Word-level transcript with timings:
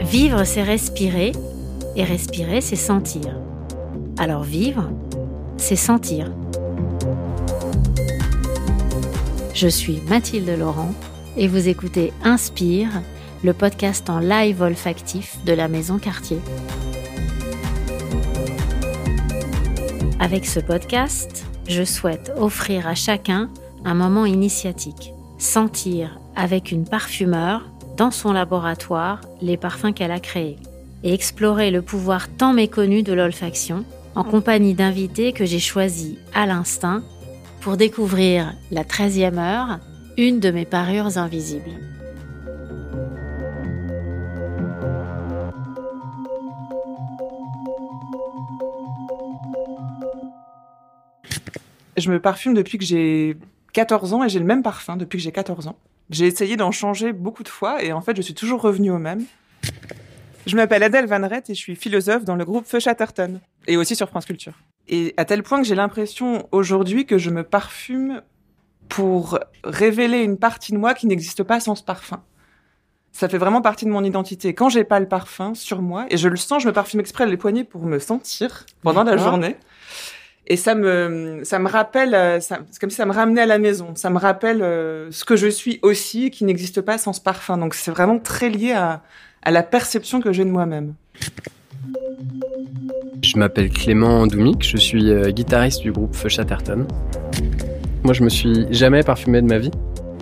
Vivre, 0.00 0.44
c'est 0.44 0.62
respirer, 0.62 1.32
et 1.96 2.04
respirer, 2.04 2.60
c'est 2.60 2.76
sentir. 2.76 3.36
Alors 4.18 4.42
vivre, 4.42 4.90
c'est 5.56 5.76
sentir. 5.76 6.32
Je 9.54 9.68
suis 9.68 10.00
Mathilde 10.08 10.48
Laurent 10.58 10.92
et 11.36 11.48
vous 11.48 11.68
écoutez 11.68 12.12
Inspire, 12.24 13.02
le 13.42 13.52
podcast 13.52 14.08
en 14.08 14.20
live 14.20 14.62
olfactif 14.62 15.36
de 15.44 15.52
la 15.52 15.68
Maison 15.68 15.98
Cartier. 15.98 16.38
Avec 20.20 20.46
ce 20.46 20.58
podcast, 20.58 21.46
je 21.68 21.84
souhaite 21.84 22.32
offrir 22.36 22.88
à 22.88 22.96
chacun 22.96 23.48
un 23.84 23.94
moment 23.94 24.26
initiatique, 24.26 25.12
sentir 25.38 26.18
avec 26.34 26.72
une 26.72 26.84
parfumeur 26.84 27.62
dans 27.96 28.10
son 28.10 28.32
laboratoire 28.32 29.20
les 29.40 29.56
parfums 29.56 29.92
qu'elle 29.94 30.10
a 30.10 30.18
créés 30.18 30.56
et 31.04 31.14
explorer 31.14 31.70
le 31.70 31.82
pouvoir 31.82 32.28
tant 32.28 32.52
méconnu 32.52 33.04
de 33.04 33.12
l'olfaction 33.12 33.84
en 34.16 34.24
compagnie 34.24 34.74
d'invités 34.74 35.32
que 35.32 35.44
j'ai 35.44 35.60
choisis 35.60 36.16
à 36.34 36.46
l'instinct 36.46 37.04
pour 37.60 37.76
découvrir 37.76 38.54
la 38.72 38.82
13e 38.82 39.38
heure, 39.38 39.78
une 40.16 40.40
de 40.40 40.50
mes 40.50 40.64
parures 40.64 41.16
invisibles. 41.16 41.70
Je 52.00 52.10
me 52.10 52.20
parfume 52.20 52.54
depuis 52.54 52.78
que 52.78 52.84
j'ai 52.84 53.36
14 53.72 54.14
ans 54.14 54.24
et 54.24 54.28
j'ai 54.28 54.38
le 54.38 54.44
même 54.44 54.62
parfum 54.62 54.96
depuis 54.96 55.18
que 55.18 55.24
j'ai 55.24 55.32
14 55.32 55.68
ans. 55.68 55.78
J'ai 56.10 56.26
essayé 56.26 56.56
d'en 56.56 56.70
changer 56.70 57.12
beaucoup 57.12 57.42
de 57.42 57.48
fois 57.48 57.82
et 57.82 57.92
en 57.92 58.00
fait, 58.00 58.16
je 58.16 58.22
suis 58.22 58.34
toujours 58.34 58.62
revenue 58.62 58.90
au 58.90 58.98
même. 58.98 59.24
Je 60.46 60.56
m'appelle 60.56 60.82
Adèle 60.82 61.06
Van 61.06 61.26
Rett 61.28 61.50
et 61.50 61.54
je 61.54 61.58
suis 61.58 61.76
philosophe 61.76 62.24
dans 62.24 62.36
le 62.36 62.44
groupe 62.44 62.66
Feu 62.66 62.80
Chatterton 62.80 63.40
et 63.66 63.76
aussi 63.76 63.94
sur 63.94 64.08
France 64.08 64.24
Culture. 64.24 64.54
Et 64.88 65.12
à 65.18 65.26
tel 65.26 65.42
point 65.42 65.60
que 65.60 65.66
j'ai 65.66 65.74
l'impression 65.74 66.48
aujourd'hui 66.52 67.04
que 67.04 67.18
je 67.18 67.28
me 67.28 67.42
parfume 67.42 68.22
pour 68.88 69.38
révéler 69.64 70.20
une 70.20 70.38
partie 70.38 70.72
de 70.72 70.78
moi 70.78 70.94
qui 70.94 71.06
n'existe 71.06 71.42
pas 71.42 71.60
sans 71.60 71.74
ce 71.74 71.82
parfum. 71.82 72.22
Ça 73.12 73.28
fait 73.28 73.38
vraiment 73.38 73.60
partie 73.60 73.84
de 73.84 73.90
mon 73.90 74.04
identité. 74.04 74.54
Quand 74.54 74.68
j'ai 74.68 74.84
pas 74.84 75.00
le 75.00 75.08
parfum 75.08 75.54
sur 75.54 75.82
moi, 75.82 76.06
et 76.08 76.16
je 76.16 76.28
le 76.28 76.36
sens, 76.36 76.62
je 76.62 76.68
me 76.68 76.72
parfume 76.72 77.00
exprès 77.00 77.26
les 77.26 77.36
poignets 77.36 77.64
pour 77.64 77.84
me 77.84 77.98
sentir 77.98 78.64
pendant 78.82 79.02
la 79.02 79.16
journée. 79.16 79.56
Et 80.50 80.56
ça 80.56 80.74
me, 80.74 81.40
ça 81.42 81.58
me 81.58 81.68
rappelle, 81.68 82.14
euh, 82.14 82.40
c'est 82.40 82.56
comme 82.80 82.88
si 82.88 82.96
ça 82.96 83.04
me 83.04 83.12
ramenait 83.12 83.42
à 83.42 83.46
la 83.46 83.58
maison. 83.58 83.88
Ça 83.94 84.08
me 84.08 84.18
rappelle 84.18 84.62
euh, 84.62 85.10
ce 85.10 85.26
que 85.26 85.36
je 85.36 85.46
suis 85.46 85.78
aussi, 85.82 86.30
qui 86.30 86.46
n'existe 86.46 86.80
pas 86.80 86.96
sans 86.96 87.12
ce 87.12 87.20
parfum. 87.20 87.58
Donc 87.58 87.74
c'est 87.74 87.90
vraiment 87.90 88.18
très 88.18 88.48
lié 88.48 88.72
à, 88.72 89.02
à 89.42 89.50
la 89.50 89.62
perception 89.62 90.22
que 90.22 90.32
j'ai 90.32 90.46
de 90.46 90.50
moi-même. 90.50 90.94
Je 93.22 93.38
m'appelle 93.38 93.68
Clément 93.68 94.26
Doumik, 94.26 94.66
je 94.66 94.78
suis 94.78 95.10
euh, 95.10 95.30
guitariste 95.30 95.82
du 95.82 95.92
groupe 95.92 96.16
Chatterton. 96.28 96.86
Moi, 98.04 98.14
je 98.14 98.22
me 98.22 98.30
suis 98.30 98.66
jamais 98.70 99.02
parfumé 99.02 99.42
de 99.42 99.46
ma 99.46 99.58
vie. 99.58 99.72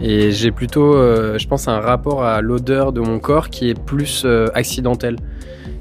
Et 0.02 0.32
j'ai 0.32 0.50
plutôt, 0.50 0.92
je 0.94 1.46
pense, 1.46 1.68
un 1.68 1.80
rapport 1.80 2.22
à 2.22 2.42
l'odeur 2.42 2.92
de 2.92 3.00
mon 3.00 3.18
corps 3.18 3.48
qui 3.48 3.70
est 3.70 3.80
plus 3.80 4.26
accidentel. 4.52 5.16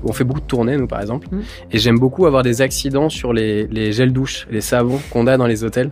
On 0.06 0.14
fait 0.14 0.24
beaucoup 0.24 0.42
de 0.42 0.46
tournées, 0.46 0.78
nous, 0.78 0.88
par 0.88 1.02
exemple. 1.02 1.28
Mmh. 1.32 1.42
Et 1.72 1.80
j'aime 1.80 2.00
beaucoup 2.00 2.26
avoir 2.26 2.44
des 2.44 2.62
accidents 2.62 3.10
sur 3.10 3.34
les, 3.34 3.68
les 3.68 3.92
gels 3.92 4.14
douches, 4.14 4.48
les 4.50 4.62
savons 4.62 5.00
qu'on 5.10 5.28
a 5.28 5.36
dans 5.36 5.48
les 5.48 5.64
hôtels. 5.64 5.92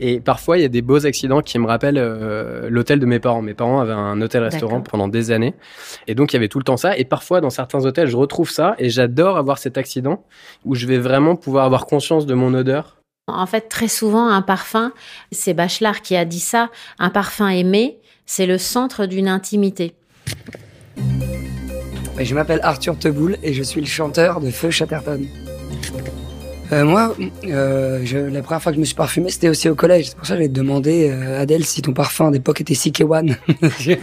Et 0.00 0.20
parfois, 0.20 0.58
il 0.58 0.62
y 0.62 0.64
a 0.64 0.68
des 0.68 0.82
beaux 0.82 1.06
accidents 1.06 1.40
qui 1.40 1.58
me 1.58 1.66
rappellent 1.66 1.98
euh, 1.98 2.68
l'hôtel 2.70 3.00
de 3.00 3.06
mes 3.06 3.18
parents. 3.18 3.42
Mes 3.42 3.54
parents 3.54 3.80
avaient 3.80 3.92
un 3.92 4.20
hôtel-restaurant 4.20 4.80
pendant 4.80 5.08
des 5.08 5.30
années. 5.32 5.54
Et 6.06 6.14
donc, 6.14 6.32
il 6.32 6.36
y 6.36 6.38
avait 6.38 6.48
tout 6.48 6.58
le 6.58 6.64
temps 6.64 6.76
ça. 6.76 6.96
Et 6.96 7.04
parfois, 7.04 7.40
dans 7.40 7.50
certains 7.50 7.84
hôtels, 7.84 8.08
je 8.08 8.16
retrouve 8.16 8.50
ça. 8.50 8.74
Et 8.78 8.90
j'adore 8.90 9.36
avoir 9.36 9.58
cet 9.58 9.76
accident 9.76 10.24
où 10.64 10.74
je 10.74 10.86
vais 10.86 10.98
vraiment 10.98 11.34
pouvoir 11.34 11.64
avoir 11.64 11.86
conscience 11.86 12.26
de 12.26 12.34
mon 12.34 12.54
odeur. 12.54 12.96
En 13.26 13.46
fait, 13.46 13.68
très 13.68 13.88
souvent, 13.88 14.28
un 14.28 14.40
parfum, 14.40 14.92
c'est 15.32 15.52
Bachelard 15.52 16.00
qui 16.00 16.16
a 16.16 16.24
dit 16.24 16.40
ça, 16.40 16.70
un 16.98 17.10
parfum 17.10 17.48
aimé, 17.48 17.98
c'est 18.24 18.46
le 18.46 18.56
centre 18.56 19.04
d'une 19.04 19.28
intimité. 19.28 19.94
Je 22.20 22.34
m'appelle 22.34 22.60
Arthur 22.62 22.98
Teboul 22.98 23.36
et 23.42 23.52
je 23.52 23.62
suis 23.62 23.80
le 23.80 23.86
chanteur 23.86 24.40
de 24.40 24.50
Feu 24.50 24.70
Chatterton. 24.70 25.24
Euh, 26.70 26.84
moi, 26.84 27.14
euh, 27.44 28.00
je, 28.04 28.18
la 28.18 28.42
première 28.42 28.60
fois 28.60 28.72
que 28.72 28.76
je 28.76 28.80
me 28.80 28.84
suis 28.84 28.94
parfumé, 28.94 29.30
c'était 29.30 29.48
aussi 29.48 29.68
au 29.70 29.74
collège. 29.74 30.08
C'est 30.08 30.16
pour 30.16 30.26
ça 30.26 30.34
que 30.34 30.38
j'avais 30.38 30.48
demandé 30.48 31.08
euh, 31.10 31.40
Adèle 31.40 31.64
si 31.64 31.80
ton 31.80 31.92
parfum 31.92 32.30
d'époque 32.30 32.60
était 32.60 32.74
CK1. 32.74 33.36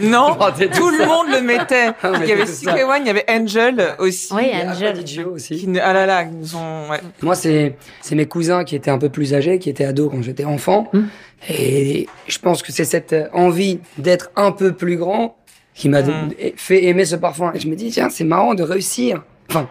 non, 0.00 0.34
tout 0.34 0.90
le 0.90 1.06
monde 1.06 1.26
le 1.30 1.42
mettait. 1.42 1.90
Ah, 2.02 2.12
il 2.22 2.28
y 2.28 2.32
avait 2.32 2.44
CK1, 2.44 3.00
il 3.02 3.06
y 3.06 3.10
avait 3.10 3.24
Angel 3.28 3.94
aussi. 3.98 4.32
Oui, 4.34 4.50
Angel. 4.66 5.04
aussi. 5.26 5.58
Qui, 5.58 5.78
ah 5.78 5.92
là 5.92 6.06
là, 6.06 6.24
ils 6.24 6.56
ont, 6.56 6.90
ouais. 6.90 7.00
Moi, 7.22 7.36
c'est 7.36 7.76
c'est 8.00 8.16
mes 8.16 8.26
cousins 8.26 8.64
qui 8.64 8.74
étaient 8.74 8.90
un 8.90 8.98
peu 8.98 9.10
plus 9.10 9.34
âgés, 9.34 9.58
qui 9.60 9.70
étaient 9.70 9.84
ados 9.84 10.10
quand 10.10 10.22
j'étais 10.22 10.44
enfant. 10.44 10.88
Hum. 10.92 11.06
Et 11.48 12.08
je 12.26 12.38
pense 12.38 12.62
que 12.62 12.72
c'est 12.72 12.84
cette 12.84 13.14
envie 13.32 13.78
d'être 13.98 14.30
un 14.34 14.50
peu 14.50 14.72
plus 14.72 14.96
grand 14.96 15.36
qui 15.76 15.90
m'a 15.90 16.00
hum. 16.00 16.30
fait 16.56 16.84
aimer 16.84 17.04
ce 17.04 17.16
parfum. 17.16 17.52
Et 17.54 17.60
je 17.60 17.68
me 17.68 17.76
dis, 17.76 17.90
tiens, 17.90 18.08
c'est 18.08 18.24
marrant 18.24 18.54
de 18.54 18.62
réussir. 18.62 19.22
Enfin, 19.50 19.68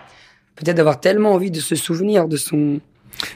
peut-être 0.56 0.78
d'avoir 0.78 1.00
tellement 1.00 1.34
envie 1.34 1.52
de 1.52 1.60
se 1.60 1.76
souvenir 1.76 2.28
de 2.28 2.38
son. 2.38 2.80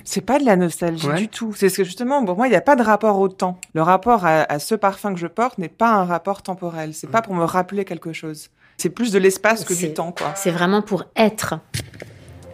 C'est 0.03 0.22
pas 0.22 0.40
de 0.40 0.46
la 0.46 0.56
nostalgie 0.56 1.12
du 1.16 1.28
tout. 1.30 1.53
C'est 1.56 1.69
ce 1.69 1.78
que 1.78 1.84
justement, 1.84 2.24
pour 2.24 2.38
moi, 2.38 2.47
il 2.47 2.52
n'y 2.52 2.56
a 2.56 2.62
pas 2.62 2.75
de 2.75 2.84
rapport 2.84 3.19
au 3.19 3.28
temps. 3.28 3.59
Le 3.74 3.81
rapport 3.81 4.25
à, 4.25 4.59
ce 4.59 4.75
parfum 4.75 5.13
que 5.13 5.19
je 5.19 5.28
porte 5.28 5.57
n'est 5.57 5.69
pas 5.69 5.94
un 5.94 6.03
rapport 6.03 6.44
temporel. 6.44 6.94
C'est 6.94 7.09
pas 7.09 7.22
pour 7.22 7.34
me 7.34 7.44
rappeler 7.44 7.85
quelque 7.85 8.13
chose. 8.13 8.50
C'est 8.78 8.90
plus 8.90 9.12
de 9.12 9.19
l'espace 9.19 9.66
que 9.66 9.74
du 9.74 9.94
temps, 9.94 10.12
quoi. 10.12 10.34
C'est 10.36 10.51
vraiment 10.51 10.81
pour 10.81 11.06
être. 11.16 11.56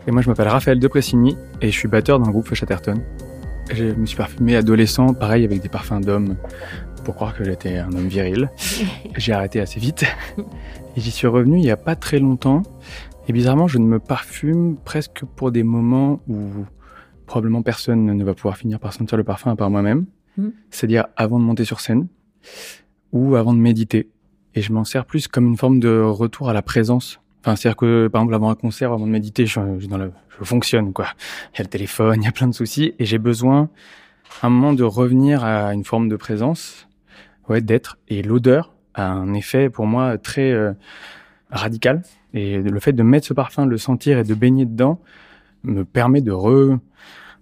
Et 0.07 0.11
moi, 0.11 0.21
je 0.21 0.29
m'appelle 0.29 0.47
Raphaël 0.47 0.79
Depressigny 0.79 1.35
et 1.61 1.71
je 1.71 1.77
suis 1.77 1.87
batteur 1.87 2.19
dans 2.19 2.27
le 2.27 2.31
groupe 2.31 2.53
Chatterton. 2.53 3.01
Je 3.73 3.85
me 3.85 4.05
suis 4.05 4.17
parfumé 4.17 4.55
adolescent, 4.55 5.13
pareil, 5.13 5.43
avec 5.43 5.61
des 5.61 5.69
parfums 5.69 5.99
d'hommes, 5.99 6.35
pour 7.05 7.15
croire 7.15 7.35
que 7.35 7.43
j'étais 7.43 7.77
un 7.77 7.93
homme 7.93 8.07
viril. 8.07 8.49
J'ai 9.15 9.31
arrêté 9.31 9.61
assez 9.61 9.79
vite. 9.79 10.05
Et 10.97 11.01
j'y 11.01 11.11
suis 11.11 11.27
revenu 11.27 11.57
il 11.57 11.61
n'y 11.61 11.69
a 11.69 11.77
pas 11.77 11.95
très 11.95 12.19
longtemps. 12.19 12.63
Et 13.27 13.33
bizarrement, 13.33 13.67
je 13.67 13.77
ne 13.77 13.85
me 13.85 13.99
parfume 13.99 14.75
presque 14.83 15.23
pour 15.23 15.51
des 15.51 15.63
moments 15.63 16.19
où 16.27 16.65
probablement 17.27 17.61
personne 17.61 18.05
ne 18.05 18.23
va 18.23 18.33
pouvoir 18.33 18.57
finir 18.57 18.79
par 18.79 18.91
sentir 18.91 19.17
le 19.17 19.23
parfum 19.23 19.51
à 19.51 19.55
part 19.55 19.69
moi-même. 19.69 20.05
Hmm. 20.37 20.49
C'est-à-dire 20.71 21.05
avant 21.15 21.39
de 21.39 21.45
monter 21.45 21.63
sur 21.63 21.79
scène 21.79 22.07
ou 23.11 23.35
avant 23.35 23.53
de 23.53 23.59
méditer. 23.59 24.09
Et 24.55 24.61
je 24.61 24.73
m'en 24.73 24.83
sers 24.83 25.05
plus 25.05 25.27
comme 25.27 25.45
une 25.47 25.57
forme 25.57 25.79
de 25.79 26.01
retour 26.01 26.49
à 26.49 26.53
la 26.53 26.63
présence. 26.63 27.19
Enfin, 27.41 27.55
c'est-à-dire 27.55 27.77
que, 27.77 28.07
par 28.07 28.21
exemple, 28.21 28.33
avant 28.33 28.49
un 28.49 28.55
concert, 28.55 28.91
avant 28.91 29.05
de 29.05 29.11
méditer, 29.11 29.45
je, 29.45 29.59
dans 29.87 29.97
le, 29.97 30.11
je 30.39 30.43
fonctionne, 30.43 30.91
quoi. 30.91 31.09
Il 31.53 31.59
y 31.59 31.61
a 31.61 31.63
le 31.63 31.69
téléphone, 31.69 32.23
il 32.23 32.25
y 32.25 32.27
a 32.27 32.31
plein 32.31 32.47
de 32.47 32.55
soucis, 32.55 32.95
et 32.97 33.05
j'ai 33.05 33.19
besoin, 33.19 33.69
à 34.41 34.47
un 34.47 34.49
moment, 34.49 34.73
de 34.73 34.83
revenir 34.83 35.43
à 35.43 35.71
une 35.75 35.83
forme 35.83 36.09
de 36.09 36.15
présence, 36.15 36.87
ouais, 37.49 37.61
d'être. 37.61 37.97
Et 38.07 38.21
l'odeur 38.21 38.73
a 38.93 39.07
un 39.07 39.33
effet, 39.33 39.69
pour 39.69 39.85
moi, 39.85 40.17
très 40.17 40.51
euh, 40.51 40.73
radical. 41.49 42.01
Et 42.33 42.57
le 42.59 42.79
fait 42.79 42.93
de 42.93 43.03
mettre 43.03 43.27
ce 43.27 43.33
parfum, 43.33 43.65
de 43.65 43.71
le 43.71 43.77
sentir 43.77 44.17
et 44.19 44.23
de 44.23 44.33
baigner 44.33 44.65
dedans 44.65 44.99
me 45.63 45.83
permet 45.83 46.21
de 46.21 46.31
re, 46.31 46.77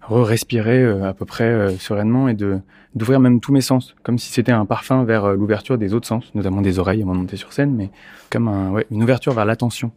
respirer 0.01 0.83
euh, 0.83 1.07
à 1.07 1.13
peu 1.13 1.25
près 1.25 1.45
euh, 1.45 1.77
sereinement 1.77 2.27
et 2.27 2.33
de 2.33 2.59
d'ouvrir 2.95 3.19
même 3.19 3.39
tous 3.39 3.51
mes 3.51 3.61
sens, 3.61 3.95
comme 4.03 4.19
si 4.19 4.31
c'était 4.31 4.51
un 4.51 4.67
parfum 4.67 5.03
vers 5.03 5.33
l'ouverture 5.33 5.79
des 5.79 5.95
autres 5.95 6.05
sens, 6.05 6.29
notamment 6.35 6.61
des 6.61 6.77
oreilles 6.77 7.01
avant 7.01 7.15
de 7.15 7.21
monter 7.21 7.37
sur 7.37 7.51
scène, 7.51 7.73
mais 7.73 7.89
comme 8.29 8.47
un, 8.47 8.69
ouais, 8.69 8.85
une 8.91 9.01
ouverture 9.01 9.33
vers 9.33 9.45
l'attention. 9.45 9.91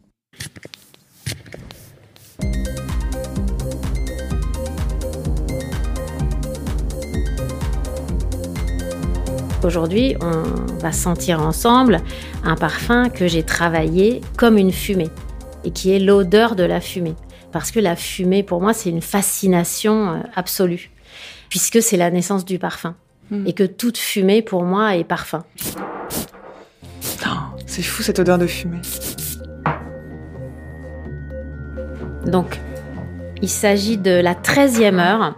Aujourd'hui, 9.66 10.14
on 10.20 10.44
va 10.78 10.92
sentir 10.92 11.40
ensemble 11.40 12.00
un 12.44 12.54
parfum 12.54 13.08
que 13.08 13.26
j'ai 13.26 13.42
travaillé 13.42 14.20
comme 14.38 14.58
une 14.58 14.70
fumée 14.70 15.10
et 15.64 15.72
qui 15.72 15.90
est 15.90 15.98
l'odeur 15.98 16.54
de 16.54 16.62
la 16.62 16.80
fumée. 16.80 17.16
Parce 17.50 17.72
que 17.72 17.80
la 17.80 17.96
fumée, 17.96 18.44
pour 18.44 18.60
moi, 18.60 18.72
c'est 18.72 18.90
une 18.90 19.02
fascination 19.02 20.12
euh, 20.12 20.18
absolue, 20.36 20.92
puisque 21.48 21.82
c'est 21.82 21.96
la 21.96 22.12
naissance 22.12 22.44
du 22.44 22.60
parfum. 22.60 22.94
Hmm. 23.32 23.44
Et 23.44 23.54
que 23.54 23.64
toute 23.64 23.98
fumée, 23.98 24.40
pour 24.40 24.62
moi, 24.62 24.94
est 24.94 25.02
parfum. 25.02 25.42
c'est 27.66 27.82
fou 27.82 28.04
cette 28.04 28.20
odeur 28.20 28.38
de 28.38 28.46
fumée. 28.46 28.82
Donc, 32.24 32.60
il 33.42 33.48
s'agit 33.48 33.98
de 33.98 34.12
la 34.12 34.34
13e 34.34 35.00
heure 35.00 35.34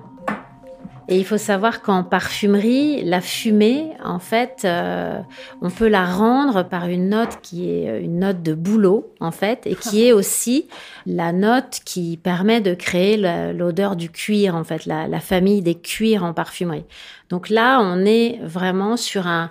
Et 1.11 1.17
il 1.17 1.25
faut 1.25 1.39
savoir 1.39 1.81
qu'en 1.81 2.05
parfumerie, 2.05 3.03
la 3.03 3.23
fumée, 3.23 3.93
en 4.05 4.19
fait, 4.19 4.63
euh, 4.65 5.19
on 5.63 5.71
peut 5.71 5.89
la 5.89 6.05
rendre 6.05 6.69
par 6.69 6.87
une 6.87 7.09
note 7.09 7.39
qui 7.41 7.71
est 7.71 8.03
une 8.03 8.19
note 8.19 8.43
de 8.43 8.53
boulot, 8.53 9.15
en 9.19 9.31
fait, 9.31 9.67
et 9.67 9.75
qui 9.75 10.05
est 10.05 10.13
aussi 10.13 10.69
la 11.07 11.33
note 11.33 11.81
qui 11.87 12.19
permet 12.19 12.61
de 12.61 12.75
créer 12.75 13.17
l'odeur 13.55 13.97
du 13.97 14.11
cuir, 14.11 14.55
en 14.55 14.65
fait, 14.65 14.85
la, 14.85 15.21
famille 15.21 15.63
des 15.63 15.77
cuirs 15.77 16.25
en 16.25 16.35
parfumerie. 16.35 16.85
Donc 17.31 17.49
là, 17.49 17.81
on 17.81 18.05
est 18.05 18.39
vraiment 18.43 18.99
sur 18.99 19.27
un, 19.27 19.51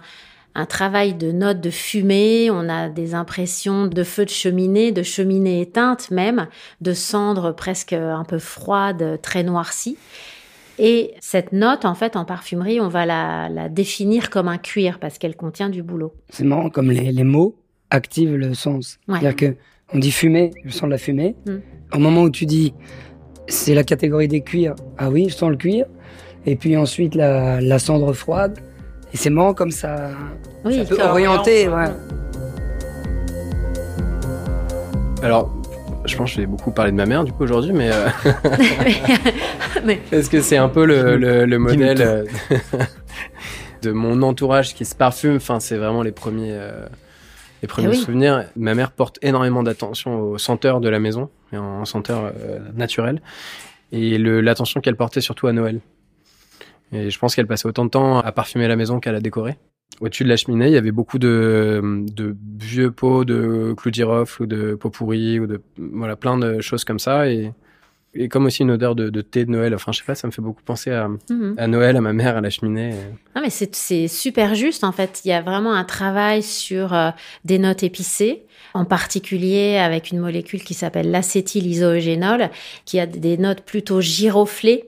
un 0.53 0.65
travail 0.67 1.15
de 1.15 1.31
notes 1.31 1.59
de 1.59 1.71
fumée, 1.71 2.51
on 2.51 2.69
a 2.69 2.87
des 2.87 3.15
impressions 3.15 3.87
de 3.87 4.03
feu 4.03 4.25
de 4.25 4.29
cheminée, 4.29 4.91
de 4.91 5.01
cheminée 5.01 5.61
éteinte 5.61 6.11
même, 6.11 6.47
de 6.81 6.93
cendres 6.93 7.51
presque 7.51 7.93
un 7.93 8.23
peu 8.25 8.37
froides, 8.37 9.19
très 9.23 9.41
noircies. 9.41 9.97
Et 10.79 11.13
cette 11.19 11.53
note, 11.53 11.85
en 11.85 11.95
fait, 11.95 12.15
en 12.15 12.25
parfumerie, 12.25 12.79
on 12.79 12.87
va 12.87 13.05
la, 13.05 13.69
définir 13.69 14.29
comme 14.29 14.47
un 14.47 14.57
cuir 14.57 14.99
parce 14.99 15.17
qu'elle 15.17 15.35
contient 15.35 15.69
du 15.69 15.81
boulot. 15.83 16.13
C'est 16.29 16.43
marrant, 16.43 16.69
comme 16.69 16.91
les, 16.91 17.23
mots 17.23 17.55
activent 17.89 18.35
le 18.35 18.53
sens. 18.53 18.99
C'est-à-dire 19.07 19.35
que 19.35 19.55
on 19.93 19.99
dit 19.99 20.11
fumée, 20.11 20.51
je 20.65 20.71
sens 20.71 20.89
la 20.89 20.97
fumée. 20.97 21.35
Mm. 21.45 21.57
Au 21.93 21.99
moment 21.99 22.23
où 22.23 22.29
tu 22.29 22.45
dis 22.45 22.73
c'est 23.47 23.73
la 23.73 23.83
catégorie 23.83 24.27
des 24.27 24.41
cuirs, 24.41 24.75
ah 24.97 25.09
oui, 25.09 25.27
je 25.29 25.35
sens 25.35 25.49
le 25.49 25.55
cuir. 25.55 25.85
Et 26.45 26.55
puis 26.55 26.75
ensuite 26.77 27.15
la, 27.15 27.61
la 27.61 27.79
cendre 27.79 28.13
froide, 28.13 28.59
et 29.13 29.17
c'est 29.17 29.29
marrant 29.29 29.53
comme 29.53 29.71
ça, 29.71 30.11
oui, 30.65 30.77
ça 30.77 30.85
peut 30.85 31.01
orienter. 31.01 31.67
Ouais. 31.67 31.87
Alors, 35.23 35.51
je 36.07 36.15
pense 36.15 36.29
que 36.29 36.35
je 36.35 36.41
vais 36.41 36.47
beaucoup 36.47 36.71
parler 36.71 36.91
de 36.91 36.97
ma 36.97 37.05
mère 37.05 37.23
du 37.23 37.31
coup 37.31 37.43
aujourd'hui, 37.43 37.73
mais, 37.73 37.91
euh... 37.91 38.07
mais... 39.85 40.01
est-ce 40.11 40.29
que 40.29 40.41
c'est 40.41 40.57
un 40.57 40.69
peu 40.69 40.85
le, 40.85 41.45
le, 41.45 41.57
modèle 41.57 42.01
euh, 42.01 42.25
de 43.81 43.91
mon 43.91 44.21
entourage 44.21 44.73
qui 44.73 44.85
se 44.85 44.95
parfume 44.95 45.35
Enfin, 45.35 45.59
c'est 45.59 45.77
vraiment 45.77 46.01
les 46.01 46.11
premiers, 46.11 46.53
euh, 46.53 46.87
les 47.61 47.67
premiers 47.67 47.89
eh 47.91 47.95
souvenirs. 47.95 48.45
Ma 48.55 48.73
mère 48.73 48.91
porte 48.91 49.19
énormément 49.21 49.63
d'attention 49.63 50.19
aux 50.19 50.37
senteurs 50.37 50.79
de 50.79 50.89
la 50.89 50.99
maison, 50.99 51.29
en, 51.53 51.57
en 51.57 51.85
senteur 51.85 52.31
euh, 52.41 53.13
et 53.91 54.17
l'attention 54.17 54.81
qu'elle 54.81 54.97
portait 54.97 55.21
surtout 55.21 55.47
à 55.47 55.53
Noël. 55.53 55.79
Et 56.91 57.09
je 57.09 57.19
pense 57.19 57.35
qu'elle 57.35 57.47
passait 57.47 57.67
autant 57.67 57.85
de 57.85 57.89
temps 57.89 58.19
à 58.19 58.31
parfumer 58.31 58.67
la 58.67 58.75
maison 58.75 58.99
qu'à 58.99 59.11
la 59.11 59.19
décorer. 59.19 59.57
Au-dessus 59.99 60.23
de 60.23 60.29
la 60.29 60.37
cheminée, 60.37 60.67
il 60.67 60.73
y 60.73 60.77
avait 60.77 60.91
beaucoup 60.91 61.17
de, 61.17 62.05
de 62.13 62.35
vieux 62.59 62.91
pots 62.91 63.25
de 63.25 63.73
clous 63.75 63.89
de 63.89 63.95
girofle 63.95 64.43
ou 64.43 64.45
de 64.45 64.77
ou 65.39 65.47
de 65.47 65.61
voilà 65.77 66.15
plein 66.15 66.37
de 66.37 66.61
choses 66.61 66.83
comme 66.83 66.99
ça 66.99 67.27
et, 67.27 67.51
et 68.13 68.29
comme 68.29 68.45
aussi 68.45 68.61
une 68.61 68.71
odeur 68.71 68.95
de, 68.95 69.09
de, 69.09 69.21
thé 69.21 69.45
de 69.45 69.51
Noël. 69.51 69.73
Enfin, 69.73 69.91
je 69.91 69.99
sais 69.99 70.03
pas, 70.05 70.13
ça 70.13 70.27
me 70.27 70.31
fait 70.31 70.41
beaucoup 70.41 70.61
penser 70.63 70.91
à, 70.91 71.07
mhm. 71.07 71.55
à 71.57 71.67
Noël, 71.67 71.97
à 71.97 72.01
ma 72.01 72.13
mère, 72.13 72.37
à 72.37 72.41
la 72.41 72.49
cheminée. 72.51 72.93
Ah 73.33 73.41
mais 73.41 73.49
c'est 73.49 74.07
super 74.07 74.53
juste 74.53 74.83
en 74.83 74.91
fait. 74.91 75.21
Il 75.25 75.29
y 75.29 75.33
a 75.33 75.41
vraiment 75.41 75.73
un 75.73 75.83
travail 75.83 76.43
sur 76.43 76.93
euh, 76.93 77.09
des 77.43 77.57
notes 77.57 77.81
épicées 77.81 78.43
en 78.73 78.85
particulier 78.85 79.77
avec 79.77 80.11
une 80.11 80.19
molécule 80.19 80.63
qui 80.63 80.75
s'appelle 80.75 81.09
l'acétyl-isoeugénol, 81.09 82.51
qui 82.85 82.99
a 82.99 83.07
des 83.07 83.37
notes 83.37 83.61
plutôt 83.61 84.01
giroflées 84.01 84.85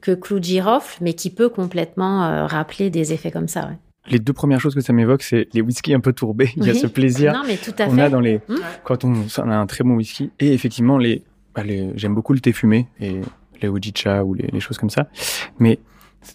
que 0.00 0.12
clou 0.12 0.38
de 0.40 0.44
girofle, 0.44 0.98
mais 1.02 1.12
qui 1.12 1.30
peut 1.30 1.50
complètement 1.50 2.24
euh, 2.24 2.46
rappeler 2.46 2.90
des 2.90 3.12
effets 3.12 3.30
comme 3.30 3.48
ça. 3.48 3.70
Les 4.08 4.18
deux 4.18 4.32
premières 4.32 4.60
choses 4.60 4.74
que 4.74 4.80
ça 4.80 4.92
m'évoque, 4.92 5.22
c'est 5.22 5.48
les 5.52 5.60
whiskies 5.60 5.94
un 5.94 6.00
peu 6.00 6.12
tourbés. 6.12 6.50
Il 6.56 6.64
y 6.64 6.70
a 6.70 6.74
ce 6.74 6.86
plaisir 6.86 7.42
qu'on 7.76 7.98
a 7.98 8.08
dans 8.08 8.20
les 8.20 8.38
hmm. 8.48 8.56
quand 8.84 9.04
on, 9.04 9.14
a 9.38 9.56
un 9.56 9.66
très 9.66 9.84
bon 9.84 9.94
whisky. 9.94 10.30
Et 10.40 10.52
effectivement, 10.52 10.98
bah, 11.54 11.62
les, 11.62 11.90
j'aime 11.96 12.14
beaucoup 12.14 12.32
le 12.32 12.40
thé 12.40 12.52
fumé 12.52 12.88
et 13.00 13.20
les 13.60 13.68
ujicha 13.68 14.24
ou 14.24 14.34
les, 14.34 14.60
choses 14.60 14.78
comme 14.78 14.90
ça. 14.90 15.08
Mais 15.58 15.78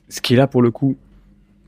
ce 0.10 0.22
qui 0.22 0.34
est 0.34 0.38
là 0.38 0.48
pour 0.48 0.62
le 0.62 0.72
coup 0.72 0.98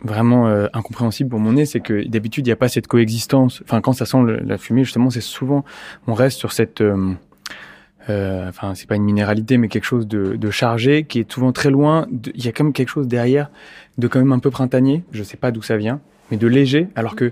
vraiment 0.04 0.48
euh, 0.48 0.68
incompréhensible 0.74 1.32
pour 1.32 1.40
mon 1.40 1.54
nez, 1.54 1.66
c'est 1.66 1.80
que 1.80 2.08
d'habitude 2.08 2.46
il 2.46 2.50
n'y 2.50 2.54
a 2.54 2.58
pas 2.58 2.70
cette 2.70 2.88
coexistence. 2.88 3.64
Enfin, 3.64 3.82
quand 3.82 3.94
ça 3.94 4.06
sent 4.06 4.20
la 4.24 4.58
fumée, 4.60 4.84
justement, 4.84 5.10
c'est 5.10 5.22
souvent 5.22 5.66
on 6.06 6.14
reste 6.14 6.38
sur 6.38 6.52
cette 6.52 6.82
euh, 6.82 7.14
euh, 8.10 8.48
enfin 8.48 8.74
c'est 8.76 8.88
pas 8.88 8.96
une 8.96 9.04
minéralité 9.04 9.58
mais 9.58 9.68
quelque 9.68 9.84
chose 9.84 10.08
de, 10.08 10.36
de 10.36 10.50
chargé 10.50 11.04
qui 11.04 11.20
est 11.20 11.32
souvent 11.32 11.52
très 11.52 11.70
loin 11.70 12.08
il 12.34 12.44
y 12.44 12.48
a 12.48 12.52
quand 12.52 12.64
même 12.64 12.74
quelque 12.74 12.90
chose 12.90 13.08
derrière 13.08 13.52
de 13.98 14.08
quand 14.08 14.20
même 14.20 14.32
un 14.32 14.40
peu 14.40 14.52
printanier. 14.52 15.04
Je 15.12 15.24
sais 15.24 15.38
pas 15.38 15.52
d'où 15.52 15.62
ça 15.62 15.78
vient 15.78 16.00
mais 16.30 16.38
de 16.38 16.48
léger. 16.48 16.90
Alors 16.96 17.16
que 17.16 17.32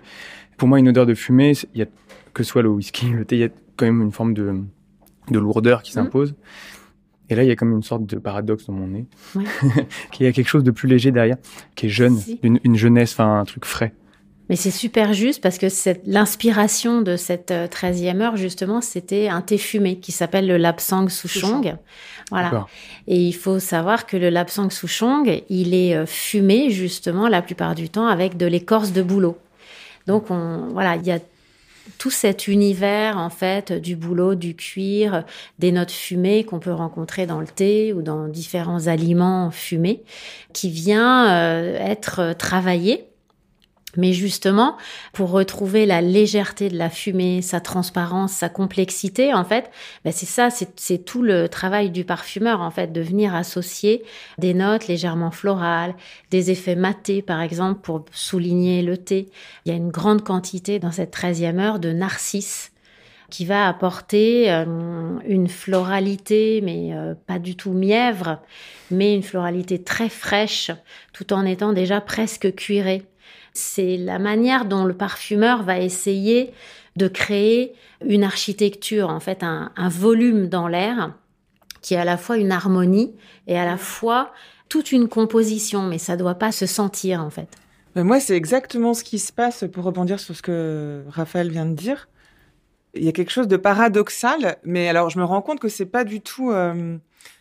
pour 0.57 0.67
moi 0.67 0.79
une 0.79 0.89
odeur 0.89 1.05
de 1.05 1.13
fumée 1.13 1.53
il 1.73 1.79
y 1.79 1.83
a 1.83 1.87
que 2.33 2.43
ce 2.43 2.49
soit 2.49 2.61
le 2.61 2.69
whisky 2.69 3.09
le 3.09 3.25
thé 3.25 3.35
il 3.35 3.39
y 3.39 3.45
a 3.45 3.49
quand 3.77 3.85
même 3.85 4.01
une 4.01 4.11
forme 4.11 4.33
de 4.33 4.61
de 5.31 5.39
lourdeur 5.39 5.81
qui 5.81 5.91
mmh. 5.91 5.93
s'impose. 5.93 6.35
Et 7.29 7.35
là 7.35 7.43
il 7.43 7.47
y 7.47 7.51
a 7.51 7.55
comme 7.55 7.71
une 7.71 7.83
sorte 7.83 8.05
de 8.05 8.17
paradoxe 8.17 8.67
dans 8.67 8.73
mon 8.73 8.87
nez 8.87 9.05
oui. 9.35 9.45
qu'il 10.11 10.25
y 10.25 10.29
a 10.29 10.31
quelque 10.31 10.47
chose 10.47 10.63
de 10.63 10.71
plus 10.71 10.87
léger 10.87 11.11
derrière 11.11 11.37
qui 11.75 11.87
est 11.87 11.89
jeune 11.89 12.19
une, 12.43 12.59
une 12.63 12.75
jeunesse 12.75 13.13
enfin 13.13 13.39
un 13.39 13.45
truc 13.45 13.65
frais 13.65 13.93
mais 14.49 14.55
c'est 14.55 14.71
super 14.71 15.13
juste 15.13 15.41
parce 15.41 15.57
que 15.57 15.67
l'inspiration 16.05 17.01
de 17.01 17.15
cette 17.15 17.51
13e 17.51 18.17
euh, 18.17 18.21
heure, 18.21 18.37
justement, 18.37 18.81
c'était 18.81 19.27
un 19.27 19.41
thé 19.41 19.57
fumé 19.57 19.97
qui 19.97 20.11
s'appelle 20.11 20.47
le 20.47 20.57
Lapsang 20.57 21.09
Souchong. 21.09 21.77
Voilà. 22.29 22.67
Et 23.07 23.19
il 23.19 23.33
faut 23.33 23.59
savoir 23.59 24.05
que 24.05 24.17
le 24.17 24.29
Lapsang 24.29 24.69
Souchong, 24.69 25.43
il 25.49 25.73
est 25.73 25.95
euh, 25.95 26.05
fumé, 26.05 26.69
justement, 26.69 27.27
la 27.27 27.41
plupart 27.41 27.73
du 27.73 27.89
temps 27.89 28.07
avec 28.07 28.37
de 28.37 28.45
l'écorce 28.45 28.91
de 28.91 29.01
bouleau. 29.01 29.37
Donc, 30.05 30.29
on, 30.29 30.67
voilà, 30.71 30.95
il 30.95 31.05
y 31.05 31.11
a 31.11 31.19
tout 31.97 32.11
cet 32.11 32.47
univers, 32.47 33.17
en 33.17 33.29
fait, 33.29 33.71
du 33.71 33.95
bouleau, 33.95 34.35
du 34.35 34.55
cuir, 34.55 35.23
des 35.57 35.71
notes 35.71 35.91
fumées 35.91 36.43
qu'on 36.43 36.59
peut 36.59 36.73
rencontrer 36.73 37.25
dans 37.25 37.39
le 37.39 37.47
thé 37.47 37.93
ou 37.93 38.03
dans 38.03 38.27
différents 38.27 38.87
aliments 38.87 39.49
fumés, 39.49 40.03
qui 40.53 40.69
vient 40.69 41.29
euh, 41.29 41.77
être 41.79 42.33
travaillé 42.37 43.05
mais 43.97 44.13
justement, 44.13 44.77
pour 45.13 45.31
retrouver 45.31 45.85
la 45.85 46.01
légèreté 46.01 46.69
de 46.69 46.77
la 46.77 46.89
fumée, 46.89 47.41
sa 47.41 47.59
transparence, 47.59 48.31
sa 48.31 48.49
complexité, 48.49 49.33
en 49.33 49.43
fait, 49.43 49.71
ben 50.03 50.11
c'est 50.11 50.25
ça, 50.25 50.49
c'est 50.49 51.05
tout 51.05 51.21
le 51.21 51.49
travail 51.49 51.89
du 51.89 52.05
parfumeur, 52.05 52.61
en 52.61 52.71
fait, 52.71 52.91
de 52.91 53.01
venir 53.01 53.35
associer 53.35 54.03
des 54.37 54.53
notes 54.53 54.87
légèrement 54.87 55.31
florales, 55.31 55.95
des 56.31 56.51
effets 56.51 56.75
matés, 56.75 57.21
par 57.21 57.41
exemple, 57.41 57.81
pour 57.81 58.05
souligner 58.11 58.81
le 58.81 58.97
thé. 58.97 59.29
Il 59.65 59.71
y 59.71 59.75
a 59.75 59.77
une 59.77 59.91
grande 59.91 60.23
quantité 60.23 60.79
dans 60.79 60.91
cette 60.91 61.15
13e 61.15 61.59
heure 61.59 61.79
de 61.79 61.91
narcisse 61.91 62.71
qui 63.29 63.45
va 63.45 63.67
apporter 63.67 64.51
euh, 64.51 64.65
une 65.25 65.47
floralité, 65.47 66.61
mais 66.61 66.93
euh, 66.93 67.15
pas 67.27 67.39
du 67.39 67.55
tout 67.55 67.71
mièvre, 67.71 68.39
mais 68.91 69.15
une 69.15 69.23
floralité 69.23 69.81
très 69.83 70.09
fraîche, 70.09 70.71
tout 71.13 71.33
en 71.33 71.45
étant 71.45 71.73
déjà 71.73 72.01
presque 72.01 72.53
cuirée. 72.55 73.03
C'est 73.55 73.95
la 73.95 74.19
manière 74.19 74.65
dont 74.65 74.83
le 74.83 74.93
parfumeur 74.93 75.63
va 75.63 75.79
essayer 75.79 76.51
de 76.97 77.07
créer 77.07 77.73
une 78.05 78.25
architecture, 78.25 79.09
en 79.09 79.21
fait, 79.21 79.43
un, 79.43 79.71
volume 79.89 80.49
dans 80.49 80.67
l'air 80.67 81.13
qui 81.81 81.93
est 81.93 81.97
à 81.97 82.03
la 82.03 82.17
fois 82.17 82.37
une 82.37 82.51
harmonie 82.51 83.15
et 83.47 83.57
à 83.57 83.63
la 83.63 83.77
fois 83.77 84.33
toute 84.67 84.91
une 84.91 85.07
composition, 85.07 85.83
mais 85.83 85.99
ça 85.99 86.17
doit 86.17 86.35
pas 86.35 86.51
se 86.51 86.65
sentir, 86.65 87.21
en 87.21 87.29
fait. 87.29 87.47
moi, 87.95 88.19
c'est 88.19 88.35
exactement 88.35 88.93
ce 88.93 89.05
qui 89.05 89.19
se 89.19 89.31
passe 89.31 89.63
pour 89.71 89.85
rebondir 89.85 90.19
sur 90.19 90.35
ce 90.35 90.41
que 90.41 91.03
Raphaël 91.09 91.49
vient 91.49 91.65
de 91.65 91.75
dire. 91.75 92.09
Il 92.93 93.05
y 93.05 93.07
a 93.07 93.13
quelque 93.13 93.31
chose 93.31 93.47
de 93.47 93.57
paradoxal, 93.57 94.57
mais 94.65 94.89
alors 94.89 95.09
je 95.09 95.17
me 95.17 95.23
rends 95.23 95.41
compte 95.41 95.61
que 95.61 95.69
c'est 95.69 95.85
pas 95.85 96.03
du 96.03 96.19
tout. 96.19 96.51
Euh, 96.51 96.97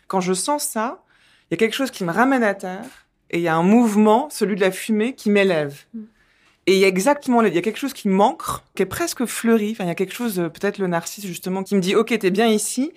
quand 0.07 0.21
je 0.21 0.33
sens 0.33 0.63
ça, 0.63 1.03
il 1.49 1.53
y 1.53 1.55
a 1.55 1.57
quelque 1.57 1.75
chose 1.75 1.91
qui 1.91 2.05
me 2.05 2.11
ramène 2.11 2.43
à 2.43 2.53
terre 2.53 3.04
et 3.31 3.37
il 3.37 3.41
y 3.41 3.47
a 3.47 3.55
un 3.55 3.63
mouvement, 3.63 4.29
celui 4.29 4.55
de 4.55 4.61
la 4.61 4.71
fumée, 4.71 5.13
qui 5.13 5.29
m'élève. 5.29 5.83
Mm. 5.93 6.03
Et 6.67 6.73
il 6.73 6.79
y 6.79 6.85
a 6.85 6.87
exactement, 6.87 7.41
il 7.43 7.53
y 7.53 7.57
a 7.57 7.61
quelque 7.61 7.77
chose 7.77 7.93
qui 7.93 8.07
manque, 8.07 8.41
qui 8.73 8.81
est 8.81 8.87
presque 8.87 9.25
fleuri. 9.25 9.71
Enfin, 9.71 9.83
il 9.83 9.87
y 9.87 9.91
a 9.91 9.95
quelque 9.95 10.13
chose, 10.13 10.39
euh, 10.39 10.49
peut-être 10.49 10.79
le 10.79 10.87
narcisse 10.87 11.25
justement, 11.25 11.63
qui 11.63 11.75
me 11.75 11.81
dit, 11.81 11.95
ok, 11.95 12.17
t'es 12.17 12.31
bien 12.31 12.47
ici. 12.47 12.91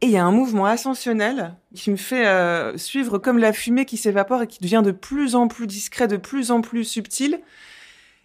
Et 0.00 0.06
il 0.06 0.10
y 0.10 0.16
a 0.16 0.24
un 0.24 0.32
mouvement 0.32 0.66
ascensionnel 0.66 1.54
qui 1.76 1.92
me 1.92 1.96
fait 1.96 2.26
euh, 2.26 2.76
suivre 2.76 3.18
comme 3.18 3.38
la 3.38 3.52
fumée 3.52 3.84
qui 3.84 3.96
s'évapore 3.96 4.42
et 4.42 4.46
qui 4.48 4.58
devient 4.60 4.82
de 4.84 4.90
plus 4.90 5.36
en 5.36 5.46
plus 5.46 5.68
discret, 5.68 6.08
de 6.08 6.16
plus 6.16 6.50
en 6.50 6.60
plus 6.60 6.84
subtil. 6.84 7.38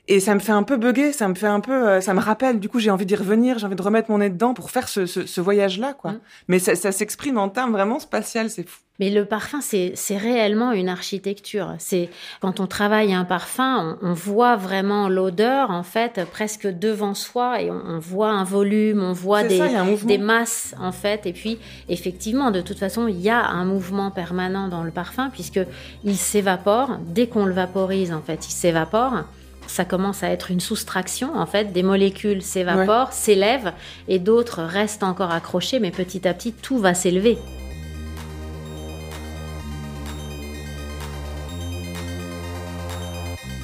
Et 0.10 0.22
ça 0.22 0.34
me 0.36 0.40
fait 0.40 0.54
un 0.54 0.64
peu 0.64 0.78
bugger, 0.78 1.12
ça 1.12 1.28
me 1.28 1.36
fait 1.36 1.48
un 1.48 1.60
peu, 1.60 1.88
euh, 1.88 2.02
ça 2.02 2.14
me 2.14 2.22
rappelle. 2.22 2.60
Du 2.60 2.70
coup, 2.70 2.80
j'ai 2.80 2.90
envie 2.92 3.06
d'y 3.06 3.16
revenir, 3.16 3.60
j'ai 3.60 3.66
envie 3.66 3.76
de 3.76 3.82
remettre 3.82 4.10
mon 4.10 4.20
nez 4.20 4.30
dedans 4.30 4.54
pour 4.54 4.72
faire 4.72 4.88
ce, 4.88 5.06
ce, 5.06 5.26
ce 5.26 5.42
voyage-là, 5.42 5.94
quoi. 5.94 6.12
Mm. 6.12 6.20
Mais 6.48 6.60
ça, 6.60 6.76
ça 6.76 6.94
s'exprime 6.94 7.38
en 7.38 7.50
termes 7.50 7.74
vraiment 7.74 8.00
spatial, 8.00 8.50
c'est 8.50 8.68
fou. 8.68 8.80
Mais 9.00 9.12
le 9.12 9.26
parfum, 9.26 9.60
c'est 9.62 10.18
réellement 10.18 10.72
une 10.72 10.90
architecture. 10.90 11.76
C'est 11.78 12.10
quand 12.42 12.60
on 12.60 12.66
travaille 12.66 13.14
un 13.14 13.26
parfum, 13.26 13.98
on, 14.02 14.10
on 14.10 14.14
voit 14.14 14.56
vraiment 14.56 15.08
l'odeur 15.08 15.70
en 15.70 15.84
fait 15.84 16.26
presque 16.32 16.66
devant 16.66 17.14
soi 17.14 17.62
et 17.62 17.70
on, 17.70 17.80
on 17.86 18.00
voit 18.00 18.32
un 18.32 18.44
volume, 18.44 19.04
on 19.04 19.14
voit 19.14 19.44
des, 19.44 19.62
des 20.04 20.18
masses 20.18 20.74
en 20.80 20.92
fait. 20.92 21.28
Et 21.28 21.34
puis 21.34 21.60
effectivement, 21.90 22.50
de 22.50 22.62
toute 22.62 22.80
façon, 22.80 23.08
il 23.08 23.20
y 23.20 23.30
a 23.30 23.46
un 23.46 23.66
mouvement 23.66 24.10
permanent 24.10 24.68
dans 24.68 24.82
le 24.82 24.90
parfum 24.90 25.30
puisque 25.32 25.60
il 26.04 26.18
s'évapore 26.18 26.98
dès 27.06 27.28
qu'on 27.28 27.46
le 27.46 27.54
vaporise. 27.54 28.12
En 28.12 28.22
fait, 28.22 28.48
il 28.48 28.52
s'évapore 28.52 29.26
ça 29.68 29.86
commence 29.86 30.24
à 30.24 30.30
être 30.30 30.52
une 30.52 30.60
soustraction 30.60 31.36
en 31.36 31.46
fait. 31.46 31.72
Des 31.74 31.84
molécules 31.84 32.42
s'évaporent, 32.42 33.14
s'élèvent 33.14 33.74
et 34.08 34.20
d'autres 34.20 34.64
restent 34.64 35.04
encore 35.04 35.32
accrochées, 35.32 35.80
mais 35.80 35.92
petit 35.92 36.28
à 36.28 36.34
petit 36.34 36.54
tout 36.54 36.80
va 36.80 36.94
s'élever. 36.94 37.38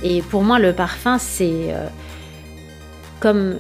Et 0.04 0.22
pour 0.22 0.44
moi, 0.44 0.60
le 0.60 0.74
parfum, 0.74 1.18
c'est 1.18 1.74
euh, 1.74 1.88
comme 3.22 3.58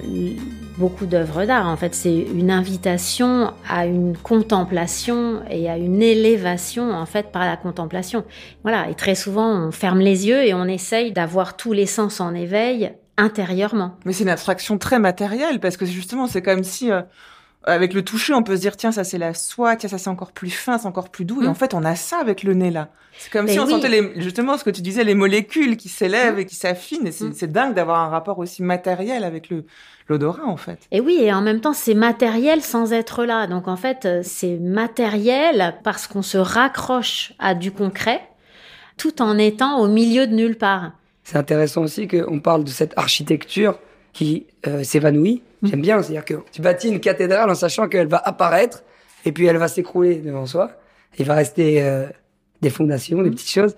beaucoup 0.77 1.05
d'œuvres 1.05 1.45
d'art, 1.45 1.67
en 1.67 1.77
fait, 1.77 1.93
c'est 1.93 2.17
une 2.17 2.51
invitation 2.51 3.53
à 3.69 3.85
une 3.85 4.17
contemplation 4.17 5.41
et 5.49 5.69
à 5.69 5.77
une 5.77 6.01
élévation, 6.01 6.91
en 6.91 7.05
fait, 7.05 7.31
par 7.31 7.45
la 7.45 7.57
contemplation. 7.57 8.23
Voilà, 8.63 8.89
et 8.89 8.95
très 8.95 9.15
souvent, 9.15 9.49
on 9.49 9.71
ferme 9.71 9.99
les 9.99 10.27
yeux 10.27 10.43
et 10.45 10.53
on 10.53 10.65
essaye 10.65 11.11
d'avoir 11.11 11.55
tous 11.57 11.73
les 11.73 11.85
sens 11.85 12.19
en 12.19 12.33
éveil 12.33 12.93
intérieurement. 13.17 13.97
Mais 14.05 14.13
c'est 14.13 14.23
une 14.23 14.29
abstraction 14.29 14.77
très 14.77 14.99
matérielle, 14.99 15.59
parce 15.59 15.77
que 15.77 15.85
justement, 15.85 16.27
c'est 16.27 16.41
comme 16.41 16.63
si... 16.63 16.91
Euh, 16.91 17.01
avec 17.65 17.93
le 17.93 18.03
toucher, 18.03 18.33
on 18.33 18.43
peut 18.43 18.55
se 18.55 18.61
dire 18.61 18.77
tiens 18.77 18.91
ça 18.91 19.03
c'est 19.03 19.17
la 19.17 19.33
soie, 19.33 19.75
tiens 19.75 19.89
ça 19.89 19.97
c'est 19.97 20.09
encore 20.09 20.31
plus 20.31 20.49
fin, 20.49 20.77
c'est 20.77 20.87
encore 20.87 21.09
plus 21.09 21.25
doux. 21.25 21.41
Et 21.41 21.45
mm. 21.45 21.49
en 21.49 21.53
fait, 21.53 21.73
on 21.73 21.83
a 21.83 21.95
ça 21.95 22.17
avec 22.17 22.43
le 22.43 22.53
nez 22.53 22.71
là. 22.71 22.89
C'est 23.17 23.31
comme 23.31 23.47
si 23.47 23.59
on 23.59 23.67
sentait 23.67 23.89
les, 23.89 24.21
justement 24.21 24.57
ce 24.57 24.63
que 24.63 24.69
tu 24.69 24.81
disais, 24.81 25.03
les 25.03 25.13
molécules 25.13 25.77
qui 25.77 25.89
s'élèvent 25.89 26.35
mm. 26.35 26.39
et 26.39 26.45
qui 26.45 26.55
s'affinent. 26.55 27.07
Et 27.07 27.11
mm. 27.11 27.33
c'est 27.33 27.51
dingue 27.51 27.73
d'avoir 27.73 27.99
un 27.99 28.09
rapport 28.09 28.39
aussi 28.39 28.63
matériel 28.63 29.23
avec 29.23 29.49
le 29.49 29.65
l'odorat 30.09 30.45
en 30.45 30.57
fait. 30.57 30.79
Et 30.91 30.99
oui, 30.99 31.19
et 31.21 31.33
en 31.33 31.41
même 31.41 31.61
temps 31.61 31.73
c'est 31.73 31.93
matériel 31.93 32.61
sans 32.61 32.91
être 32.93 33.25
là. 33.25 33.47
Donc 33.47 33.67
en 33.67 33.77
fait 33.77 34.05
euh, 34.05 34.21
c'est 34.23 34.57
matériel 34.57 35.75
parce 35.83 36.07
qu'on 36.07 36.21
se 36.21 36.37
raccroche 36.37 37.33
à 37.39 37.55
du 37.55 37.71
concret 37.71 38.21
tout 38.97 39.21
en 39.21 39.37
étant 39.37 39.79
au 39.79 39.87
milieu 39.87 40.27
de 40.27 40.33
nulle 40.33 40.57
part. 40.57 40.91
C'est 41.23 41.37
intéressant 41.37 41.83
aussi 41.83 42.07
qu'on 42.07 42.39
parle 42.39 42.63
de 42.63 42.69
cette 42.69 42.93
architecture 42.97 43.79
qui 44.11 44.45
euh, 44.67 44.83
s'évanouit. 44.83 45.41
J'aime 45.63 45.81
bien, 45.81 46.01
c'est-à-dire 46.01 46.25
que 46.25 46.35
tu 46.51 46.61
bâtis 46.61 46.89
une 46.89 46.99
cathédrale 46.99 47.49
en 47.49 47.55
sachant 47.55 47.87
qu'elle 47.87 48.07
va 48.07 48.17
apparaître 48.17 48.83
et 49.25 49.31
puis 49.31 49.45
elle 49.45 49.57
va 49.57 49.67
s'écrouler 49.67 50.15
devant 50.15 50.45
soi. 50.45 50.71
Il 51.17 51.25
va 51.25 51.35
rester 51.35 51.81
euh, 51.81 52.07
des 52.61 52.69
fondations, 52.69 53.21
des 53.21 53.29
mm. 53.29 53.33
petites 53.33 53.51
choses. 53.51 53.75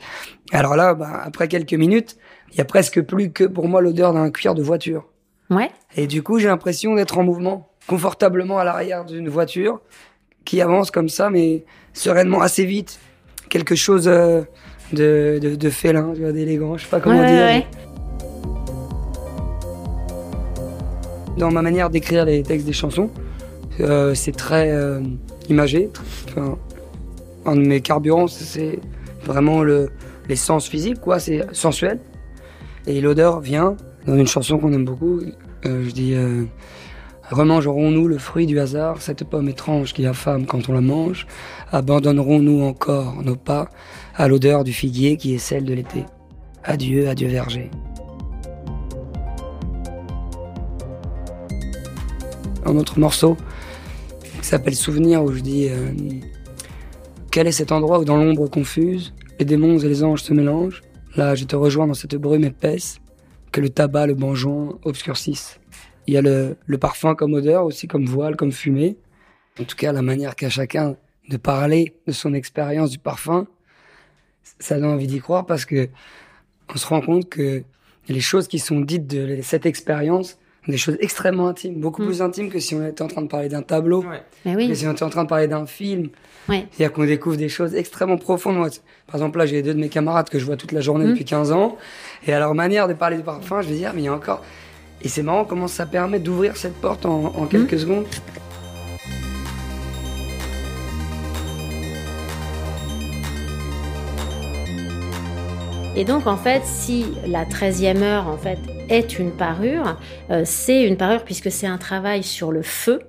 Alors 0.52 0.76
là, 0.76 0.94
bah, 0.94 1.22
après 1.24 1.48
quelques 1.48 1.74
minutes, 1.74 2.18
il 2.52 2.58
y 2.58 2.62
a 2.62 2.66
presque 2.66 3.02
plus 3.02 3.32
que 3.32 3.44
pour 3.44 3.68
moi 3.68 3.82
l'odeur 3.82 4.14
d'un 4.14 4.32
cuir 4.32 4.56
de 4.56 4.64
voiture. 4.64 5.06
Ouais. 5.50 5.70
Et 5.96 6.08
du 6.08 6.24
coup, 6.24 6.40
j'ai 6.40 6.48
l'impression 6.48 6.96
d'être 6.96 7.18
en 7.18 7.24
mouvement, 7.24 7.70
confortablement 7.88 8.58
à 8.58 8.64
l'arrière 8.64 9.06
d'une 9.06 9.30
voiture 9.30 9.82
qui 10.44 10.62
avance 10.62 10.92
comme 10.92 11.10
ça, 11.10 11.30
mais 11.30 11.66
sereinement 11.94 12.42
assez 12.42 12.66
vite. 12.66 13.00
Quelque 13.50 13.76
chose 13.76 14.08
euh, 14.08 14.42
de, 14.94 15.40
de, 15.42 15.56
de 15.56 15.70
félin, 15.70 16.14
d'élégant, 16.14 16.78
je 16.78 16.84
sais 16.84 16.90
pas 16.90 17.00
comment 17.00 17.16
dire. 17.16 17.46
Ouais. 17.46 17.68
Dans 21.38 21.52
ma 21.52 21.62
manière 21.62 21.90
d'écrire 21.90 22.26
les 22.26 22.44
textes 22.44 22.66
des 22.66 22.74
chansons. 22.74 23.10
Euh, 23.80 24.14
c'est 24.14 24.32
très 24.32 24.72
euh, 24.72 25.02
imagé. 25.50 25.90
Enfin, 26.30 26.58
un 27.46 27.56
de 27.56 27.62
mes 27.62 27.82
carburants, 27.82 28.28
c'est 28.28 28.80
vraiment 29.26 29.64
le, 29.64 29.90
les 30.30 30.36
sens 30.36 30.68
physiques, 30.68 31.02
quoi. 31.02 31.20
C'est 31.20 31.46
sensuel. 31.54 32.00
Et 32.88 33.02
l'odeur 33.02 33.40
vient 33.40 33.76
dans 34.08 34.16
une 34.16 34.28
chanson 34.28 34.58
qu'on 34.58 34.74
aime 34.74 34.86
beaucoup. 34.86 35.22
Euh, 35.66 35.84
je 35.84 35.92
dis 35.92 36.16
Remangerons-nous 37.32 38.08
le 38.08 38.20
fruit 38.20 38.46
du 38.46 38.60
hasard, 38.60 39.02
cette 39.02 39.24
pomme 39.24 39.50
étrange 39.50 39.94
qui 39.94 40.06
affame 40.06 40.46
quand 40.46 40.70
on 40.70 40.74
la 40.74 40.82
mange 40.82 41.26
Abandonnerons-nous 41.72 42.62
encore 42.62 43.24
nos 43.24 43.36
pas 43.36 43.70
à 44.16 44.28
l'odeur 44.28 44.64
du 44.64 44.74
figuier 44.74 45.18
qui 45.18 45.34
est 45.34 45.40
celle 45.40 45.66
de 45.66 45.74
l'été 45.74 46.06
Adieu, 46.64 47.08
adieu 47.10 47.28
verger. 47.28 47.72
Un 52.66 52.76
autre 52.78 53.00
morceau 53.00 53.38
qui 54.42 54.48
s'appelle 54.48 54.76
Souvenir 54.76 55.24
où 55.24 55.32
je 55.32 55.42
dis 55.42 55.68
euh, 55.70 55.92
Quel 57.32 57.48
est 57.48 57.52
cet 57.52 57.72
endroit 57.72 58.00
où 58.00 58.06
dans 58.06 58.18
l'ombre 58.18 58.48
confuse, 58.48 59.14
les 59.40 59.46
démons 59.46 59.78
et 59.80 59.88
les 59.88 60.04
anges 60.04 60.24
se 60.24 60.34
mélangent? 60.34 60.82
Là, 61.16 61.36
je 61.36 61.46
te 61.46 61.56
rejoins 61.56 61.88
dans 61.88 61.94
cette 61.94 62.16
brume 62.16 62.44
épaisse 62.44 63.00
que 63.52 63.62
le 63.62 63.70
tabac, 63.70 64.08
le 64.08 64.16
banjon 64.16 64.80
obscurcissent. 64.84 65.60
Il 66.08 66.14
y 66.14 66.18
a 66.18 66.22
le, 66.22 66.58
le 66.66 66.78
parfum 66.78 67.16
comme 67.16 67.34
odeur, 67.34 67.64
aussi 67.66 67.88
comme 67.88 68.06
voile, 68.06 68.36
comme 68.36 68.52
fumée. 68.52 68.98
En 69.60 69.64
tout 69.64 69.76
cas, 69.76 69.94
la 69.94 70.02
manière 70.02 70.36
qu'a 70.36 70.50
chacun 70.50 70.98
de 71.30 71.38
parler 71.38 71.96
de 72.06 72.12
son 72.12 72.34
expérience 72.34 72.92
du 72.92 73.00
parfum, 73.00 73.48
ça 74.60 74.80
donne 74.80 74.90
envie 74.90 75.08
d'y 75.08 75.20
croire 75.20 75.46
parce 75.46 75.66
que 75.66 75.90
on 76.74 76.78
se 76.78 76.86
rend 76.88 77.02
compte 77.02 77.30
que 77.30 77.64
les 78.08 78.20
choses 78.20 78.48
qui 78.48 78.60
sont 78.60 78.82
dites 78.82 79.08
de 79.08 79.40
cette 79.42 79.66
expérience 79.66 80.38
des 80.68 80.78
choses 80.78 80.98
extrêmement 81.00 81.48
intimes, 81.48 81.76
beaucoup 81.76 82.02
mm. 82.02 82.06
plus 82.06 82.22
intimes 82.22 82.50
que 82.50 82.60
si 82.60 82.76
on 82.76 82.86
était 82.86 83.02
en 83.02 83.08
train 83.08 83.22
de 83.22 83.28
parler 83.28 83.50
d'un 83.50 83.62
tableau, 83.62 84.04
oui. 84.46 84.68
que 84.68 84.74
si 84.74 84.88
on 84.88 84.92
était 84.92 85.04
en 85.04 85.10
train 85.10 85.24
de 85.24 85.30
parler 85.30 85.48
d'un 85.48 85.66
film. 85.66 86.10
C'est-à-dire 86.48 86.94
qu'on 86.94 87.06
découvre 87.06 87.38
des 87.38 87.50
choses 87.50 87.74
extrêmement 87.74 88.18
profondes. 88.18 88.58
Moi, 88.58 88.70
par 89.08 89.16
exemple, 89.16 89.40
là, 89.40 89.48
j'ai 89.48 89.64
deux 89.64 89.74
de 89.74 89.80
mes 89.80 89.90
camarades 89.90 90.30
que 90.30 90.38
je 90.38 90.46
vois 90.46 90.58
toute 90.58 90.72
la 90.72 90.82
journée 90.82 91.06
mm. 91.06 91.10
depuis 91.10 91.26
15 91.26 91.52
ans, 91.52 91.78
et 92.28 92.34
à 92.34 92.40
leur 92.40 92.54
manière 92.54 92.88
de 92.88 92.94
parler 92.94 93.18
du 93.18 93.24
parfum, 93.24 93.62
je 93.62 93.70
vais 93.70 93.76
dire, 93.76 93.92
mais 93.94 94.02
il 94.02 94.06
y 94.06 94.10
a 94.10 94.14
encore... 94.14 94.44
Et 95.02 95.08
c'est 95.08 95.24
marrant 95.24 95.46
comment 95.46 95.68
ça 95.68 95.86
permet 95.86 96.20
d'ouvrir 96.20 96.56
cette 96.56 96.76
porte 96.76 97.06
en, 97.06 97.26
en 97.36 97.46
quelques 97.46 97.74
mm. 97.74 97.80
secondes. 97.80 98.06
Et 105.98 106.04
donc, 106.04 106.28
en 106.28 106.38
fait, 106.38 106.62
si 106.66 107.06
la 107.26 107.46
13e 107.46 108.02
heure, 108.02 108.28
en 108.28 108.38
fait, 108.38 108.60
est 108.90 109.20
une 109.20 109.32
parure, 109.32 109.98
euh, 110.30 110.44
c'est 110.46 110.84
une 110.84 110.98
parure 110.98 111.24
puisque 111.24 111.52
c'est 111.52 111.68
un 111.68 111.78
travail 111.78 112.24
sur 112.24 112.52
le 112.52 112.62
feu. 112.62 113.02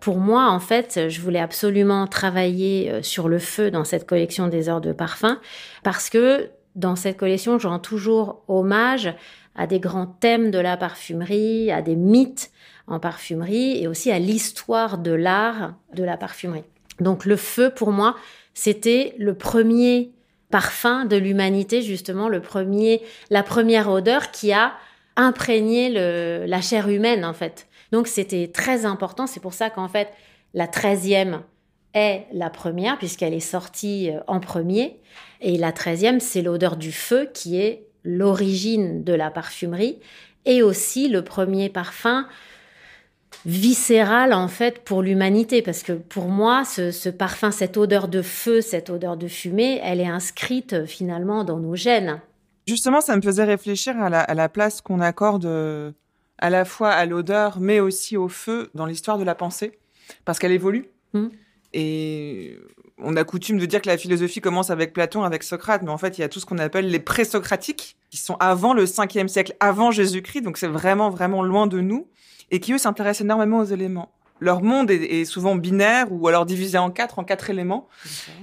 Pour 0.00 0.18
moi, 0.18 0.50
en 0.50 0.60
fait, 0.60 1.08
je 1.08 1.20
voulais 1.20 1.40
absolument 1.40 2.06
travailler 2.06 2.90
euh, 2.90 3.02
sur 3.02 3.28
le 3.28 3.38
feu 3.38 3.70
dans 3.70 3.84
cette 3.84 4.06
collection 4.06 4.48
des 4.48 4.68
heures 4.68 4.80
de 4.80 4.92
parfum 4.92 5.38
parce 5.82 6.08
que 6.08 6.50
dans 6.76 6.96
cette 6.96 7.16
collection, 7.16 7.58
je 7.58 7.68
rends 7.68 7.78
toujours 7.78 8.42
hommage 8.48 9.14
à 9.56 9.66
des 9.66 9.80
grands 9.80 10.06
thèmes 10.06 10.50
de 10.50 10.58
la 10.58 10.76
parfumerie, 10.76 11.70
à 11.70 11.82
des 11.82 11.96
mythes 11.96 12.50
en 12.86 13.00
parfumerie 13.00 13.82
et 13.82 13.88
aussi 13.88 14.10
à 14.10 14.18
l'histoire 14.18 14.98
de 14.98 15.12
l'art 15.12 15.74
de 15.94 16.04
la 16.04 16.16
parfumerie. 16.16 16.64
Donc 17.00 17.24
le 17.24 17.36
feu, 17.36 17.70
pour 17.70 17.92
moi, 17.92 18.16
c'était 18.54 19.14
le 19.18 19.34
premier 19.34 20.12
parfum 20.50 21.04
de 21.04 21.16
l'humanité, 21.16 21.82
justement, 21.82 22.28
le 22.28 22.40
premier, 22.40 23.02
la 23.30 23.42
première 23.42 23.90
odeur 23.90 24.30
qui 24.30 24.52
a 24.52 24.72
imprégné 25.16 25.88
la 25.90 26.60
chair 26.60 26.88
humaine, 26.88 27.24
en 27.24 27.34
fait. 27.34 27.66
Donc, 27.92 28.06
c'était 28.06 28.48
très 28.48 28.84
important. 28.84 29.26
C'est 29.26 29.40
pour 29.40 29.54
ça 29.54 29.70
qu'en 29.70 29.88
fait, 29.88 30.08
la 30.54 30.66
treizième 30.66 31.42
est 31.94 32.26
la 32.32 32.50
première, 32.50 32.98
puisqu'elle 32.98 33.34
est 33.34 33.40
sortie 33.40 34.10
euh, 34.10 34.20
en 34.26 34.40
premier. 34.40 35.00
Et 35.40 35.58
la 35.58 35.72
treizième, 35.72 36.20
c'est 36.20 36.42
l'odeur 36.42 36.76
du 36.76 36.92
feu 36.92 37.28
qui 37.32 37.60
est 37.60 37.86
l'origine 38.04 39.04
de 39.04 39.12
la 39.12 39.30
parfumerie 39.30 39.98
et 40.46 40.62
aussi 40.62 41.08
le 41.08 41.22
premier 41.22 41.68
parfum 41.68 42.26
viscérale 43.46 44.32
en 44.32 44.48
fait 44.48 44.84
pour 44.84 45.02
l'humanité. 45.02 45.62
Parce 45.62 45.82
que 45.82 45.92
pour 45.92 46.28
moi 46.28 46.64
ce, 46.64 47.08
parfum 47.08 47.50
cette 47.50 47.76
odeur 47.76 48.08
de 48.08 48.22
feu 48.22 48.60
cette 48.60 48.90
odeur 48.90 49.16
de 49.16 49.28
fumée 49.28 49.80
elle 49.82 50.00
est 50.00 50.08
inscrite 50.08 50.74
euh, 50.74 50.86
finalement 50.86 51.44
dans 51.44 51.58
nos 51.58 51.76
gènes. 51.76 52.20
Justement 52.66 53.00
ça 53.00 53.16
me 53.16 53.22
faisait 53.22 53.44
réfléchir 53.44 53.96
à 53.98 54.34
la, 54.34 54.48
place 54.48 54.80
qu'on 54.80 55.00
accorde 55.00 55.46
euh, 55.46 55.92
à 56.38 56.50
la 56.50 56.64
fois 56.64 56.90
à 56.90 57.06
l'odeur 57.06 57.58
mais 57.60 57.80
aussi 57.80 58.16
au 58.16 58.28
feu 58.28 58.70
dans 58.74 58.86
l'histoire 58.86 59.18
de 59.18 59.24
la 59.24 59.34
pensée. 59.34 59.78
Parce 60.24 60.38
qu'elle 60.38 60.52
évolue. 60.52 60.88
Mmh. 61.12 61.28
Et 61.72 62.58
on 62.98 63.16
a 63.16 63.24
coutume 63.24 63.58
de 63.58 63.66
dire 63.66 63.80
que 63.80 63.88
la 63.88 63.96
philosophie 63.96 64.40
commence 64.40 64.70
avec 64.70 64.92
Platon, 64.92 65.22
avec 65.22 65.42
Socrate, 65.42 65.82
mais 65.82 65.90
en 65.90 65.98
fait, 65.98 66.18
il 66.18 66.20
y 66.20 66.24
a 66.24 66.28
tout 66.28 66.40
ce 66.40 66.46
qu'on 66.46 66.58
appelle 66.58 66.90
les 66.90 67.00
pré-socratiques, 67.00 67.96
qui 68.10 68.16
sont 68.16 68.36
avant 68.40 68.74
le 68.74 68.84
5e 68.84 69.28
siècle, 69.28 69.54
avant 69.60 69.90
Jésus-Christ, 69.90 70.42
donc 70.42 70.58
c'est 70.58 70.68
vraiment, 70.68 71.10
vraiment 71.10 71.42
loin 71.42 71.66
de 71.66 71.80
nous 71.80 72.08
et 72.50 72.60
qui 72.60 72.72
eux 72.72 72.78
s'intéressent 72.78 73.22
énormément 73.22 73.58
aux 73.58 73.64
éléments. 73.64 74.12
Leur 74.40 74.62
monde 74.62 74.90
est, 74.90 75.24
souvent 75.26 75.54
binaire 75.54 76.06
ou 76.10 76.26
alors 76.26 76.46
divisé 76.46 76.78
en 76.78 76.90
quatre, 76.90 77.18
en 77.18 77.24
quatre 77.24 77.50
éléments. 77.50 77.88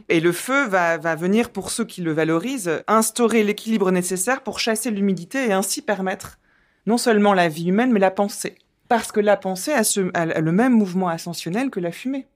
Et 0.10 0.20
le 0.20 0.32
feu 0.32 0.68
va, 0.68 0.98
va 0.98 1.16
venir, 1.16 1.50
pour 1.50 1.72
ceux 1.72 1.86
qui 1.86 2.02
le 2.02 2.14
valorisent, 2.14 2.84
instaurer 2.88 3.44
l'équilibre 3.44 3.90
nécessaire 3.92 4.44
pour 4.44 4.60
chasser 4.60 4.92
l'humidité 4.92 5.48
et 5.48 5.54
ainsi 5.54 5.82
permettre 5.82 6.38
non 6.86 6.98
seulement 6.98 7.34
la 7.34 7.50
vie 7.50 7.70
humaine, 7.70 7.92
mais 7.92 8.00
la 8.00 8.12
pensée. 8.12 8.56
Parce 8.90 9.12
que 9.12 9.20
la 9.20 9.38
pensée 9.38 9.74
a, 9.74 9.84
ce, 9.84 10.12
a 10.14 10.40
le 10.40 10.52
même 10.52 10.74
mouvement 10.74 11.10
ascensionnel 11.10 11.72
que 11.72 11.80
la 11.80 11.92
fumée 11.92 12.28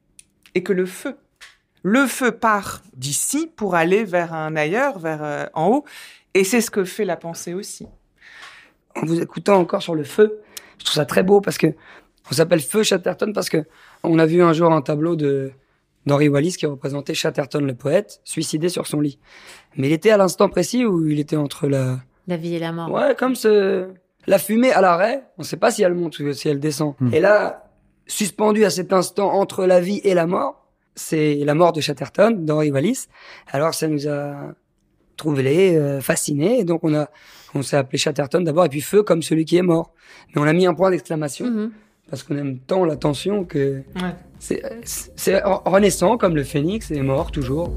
et 0.56 0.64
que 0.64 0.74
le 0.74 0.86
feu. 0.86 1.18
Le 1.84 2.06
feu 2.06 2.32
part 2.32 2.82
d'ici 2.96 3.50
pour 3.56 3.76
aller 3.76 4.04
vers 4.04 4.34
un 4.34 4.56
ailleurs, 4.56 5.00
vers 5.00 5.24
euh, 5.24 5.46
en 5.54 5.70
haut, 5.70 5.86
et 6.34 6.44
c'est 6.44 6.62
ce 6.62 6.70
que 6.70 6.84
fait 6.84 7.06
la 7.06 7.18
pensée 7.18 7.54
aussi. 7.54 7.88
En 8.96 9.06
vous 9.06 9.20
écoutant 9.22 9.56
encore 9.56 9.82
sur 9.82 9.96
le 9.96 10.04
feu, 10.04 10.42
je 10.78 10.86
trouve 10.86 10.96
ça 10.96 11.06
très 11.06 11.24
beau 11.24 11.42
parce 11.42 11.58
que 11.58 11.68
on 12.30 12.34
s'appelle 12.34 12.62
Feu 12.62 12.84
Chatterton 12.84 13.34
parce 13.34 13.50
que 13.50 13.66
on 14.04 14.20
a 14.20 14.26
vu 14.26 14.42
un 14.42 14.54
jour 14.54 14.72
un 14.72 14.82
tableau 14.82 15.16
de 15.16 15.52
d'Henri 16.06 16.30
Wallis 16.30 16.54
qui 16.54 16.66
représentait 16.66 17.14
Chatterton 17.14 17.66
le 17.66 17.76
poète 17.76 18.22
suicidé 18.24 18.70
sur 18.70 18.88
son 18.88 19.02
lit. 19.02 19.20
Mais 19.76 19.88
il 19.88 19.94
était 19.94 20.12
à 20.12 20.18
l'instant 20.18 20.50
précis 20.50 20.86
où 20.86 21.08
il 21.08 21.20
était 21.20 21.36
entre 21.36 21.68
la 21.68 22.00
la 22.28 22.38
vie 22.38 22.56
et 22.56 22.60
la 22.60 22.72
mort. 22.72 22.92
Ouais, 22.92 23.16
comme 23.16 23.36
ce 23.36 23.90
la 24.28 24.38
fumée 24.38 24.72
à 24.72 24.82
l'arrêt, 24.82 25.24
on 25.38 25.44
sait 25.44 25.58
pas 25.58 25.72
si 25.72 25.84
elle 25.84 25.94
monte 25.94 26.20
ou 26.20 26.34
si 26.34 26.48
elle 26.48 26.60
descend. 26.60 26.96
Hmm. 27.00 27.14
Et 27.14 27.20
là, 27.20 27.71
suspendu 28.12 28.66
à 28.66 28.70
cet 28.70 28.92
instant 28.94 29.32
entre 29.34 29.66
la 29.66 29.80
vie 29.80 30.02
et 30.04 30.14
la 30.14 30.28
mort, 30.28 30.68
c'est 30.96 31.36
la 31.46 31.56
mort 31.56 31.72
de 31.72 31.80
Chatterton 31.82 32.32
d'Henri 32.46 32.70
Wallis. 32.72 33.08
Alors 33.52 33.74
ça 33.74 33.88
nous 33.88 34.08
a 34.08 34.54
trouvé 35.18 35.76
euh, 35.78 36.02
fasciné. 36.02 36.60
Et 36.60 36.64
donc 36.66 36.84
on 36.84 36.94
a, 36.94 37.10
on 37.56 37.62
s'est 37.62 37.78
appelé 37.78 37.98
Chatterton 37.98 38.42
d'abord, 38.44 38.66
et 38.66 38.70
puis 38.70 38.82
Feu 38.82 39.02
comme 39.04 39.22
celui 39.22 39.46
qui 39.46 39.58
est 39.58 39.62
mort. 39.62 39.94
Mais 40.36 40.42
on 40.42 40.46
a 40.46 40.54
mis 40.54 40.66
un 40.66 40.74
point 40.74 40.92
d'exclamation 40.92 41.46
Mhm. 41.50 41.72
parce 42.10 42.24
qu'on 42.24 42.38
aime 42.38 42.60
tant 42.60 42.84
l'attention 42.84 43.46
que 43.46 43.84
Ouais. 43.96 44.14
c'est, 44.40 44.62
c'est 44.84 45.42
renaissant 45.66 46.18
comme 46.18 46.36
le 46.36 46.44
phénix 46.44 46.92
et 46.92 47.02
mort 47.02 47.32
toujours. 47.32 47.72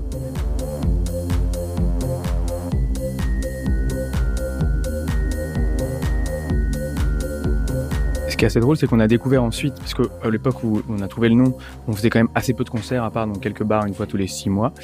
Qui 8.45 8.47
est 8.47 8.53
assez 8.53 8.61
drôle, 8.61 8.77
c'est 8.77 8.87
qu'on 8.87 9.01
a 9.01 9.09
découvert 9.09 9.43
ensuite, 9.43 9.75
parce 9.77 9.95
qu'à 9.95 10.31
l'époque 10.31 10.63
où 10.65 10.83
on 10.91 11.01
a 11.01 11.09
trouvé 11.09 11.31
le 11.31 11.35
nom, 11.35 11.57
on 11.89 11.95
faisait 11.95 12.11
quand 12.11 12.19
même 12.19 12.29
assez 12.35 12.53
peu 12.53 12.63
de 12.63 12.69
concerts, 12.69 13.03
à 13.03 13.11
part 13.11 13.27
dans 13.27 13.39
quelques 13.39 13.63
bars 13.65 13.87
une 13.87 13.95
fois 13.95 14.07
tous 14.07 14.19
les 14.19 14.27
six 14.27 14.51
mois. 14.51 14.75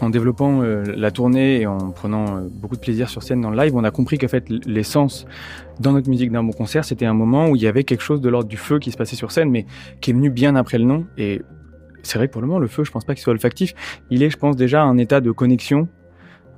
En 0.00 0.08
développant 0.08 0.62
euh, 0.62 0.82
la 0.96 1.10
tournée 1.10 1.60
et 1.60 1.66
en 1.66 1.90
prenant 1.90 2.38
euh, 2.38 2.40
beaucoup 2.50 2.76
de 2.76 2.80
plaisir 2.80 3.10
sur 3.10 3.22
scène 3.22 3.42
dans 3.42 3.50
le 3.50 3.56
live, 3.56 3.76
on 3.76 3.84
a 3.84 3.90
compris 3.90 4.16
qu'en 4.16 4.28
fait 4.28 4.48
l'essence 4.48 5.26
dans 5.78 5.92
notre 5.92 6.08
musique 6.08 6.32
d'un 6.32 6.42
bon 6.42 6.52
concert, 6.52 6.86
c'était 6.86 7.06
un 7.06 7.12
moment 7.12 7.48
où 7.50 7.56
il 7.56 7.60
y 7.62 7.66
avait 7.66 7.84
quelque 7.84 8.02
chose 8.02 8.22
de 8.22 8.30
l'ordre 8.30 8.48
du 8.48 8.56
feu 8.56 8.78
qui 8.78 8.90
se 8.90 8.96
passait 8.96 9.16
sur 9.16 9.30
scène, 9.30 9.50
mais 9.50 9.66
qui 10.00 10.10
est 10.10 10.14
venu 10.14 10.30
bien 10.30 10.56
après 10.56 10.78
le 10.78 10.84
nom. 10.84 11.04
Et 11.18 11.42
c'est 12.02 12.18
vrai 12.18 12.28
que 12.28 12.32
pour 12.32 12.40
le 12.40 12.48
moment, 12.48 12.60
le 12.60 12.68
feu, 12.68 12.82
je 12.84 12.90
pense 12.90 13.04
pas 13.04 13.14
qu'il 13.14 13.22
soit 13.22 13.32
olfactif. 13.32 13.74
Il 14.10 14.22
est, 14.22 14.30
je 14.30 14.38
pense, 14.38 14.56
déjà 14.56 14.82
un 14.82 14.96
état 14.96 15.20
de 15.20 15.30
connexion 15.32 15.88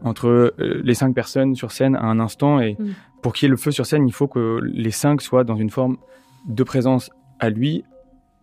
entre 0.02 0.28
euh, 0.28 0.52
les 0.84 0.94
cinq 0.94 1.14
personnes 1.14 1.56
sur 1.56 1.72
scène 1.72 1.96
à 1.96 2.04
un 2.04 2.20
instant. 2.20 2.60
Et 2.60 2.76
Mm. 2.78 2.92
Pour 3.26 3.32
qu'il 3.32 3.46
y 3.46 3.48
ait 3.48 3.50
le 3.50 3.56
feu 3.56 3.72
sur 3.72 3.86
scène, 3.86 4.06
il 4.06 4.12
faut 4.12 4.28
que 4.28 4.60
les 4.62 4.92
cinq 4.92 5.20
soient 5.20 5.42
dans 5.42 5.56
une 5.56 5.68
forme 5.70 5.96
de 6.46 6.62
présence 6.62 7.10
à 7.40 7.50
lui, 7.50 7.84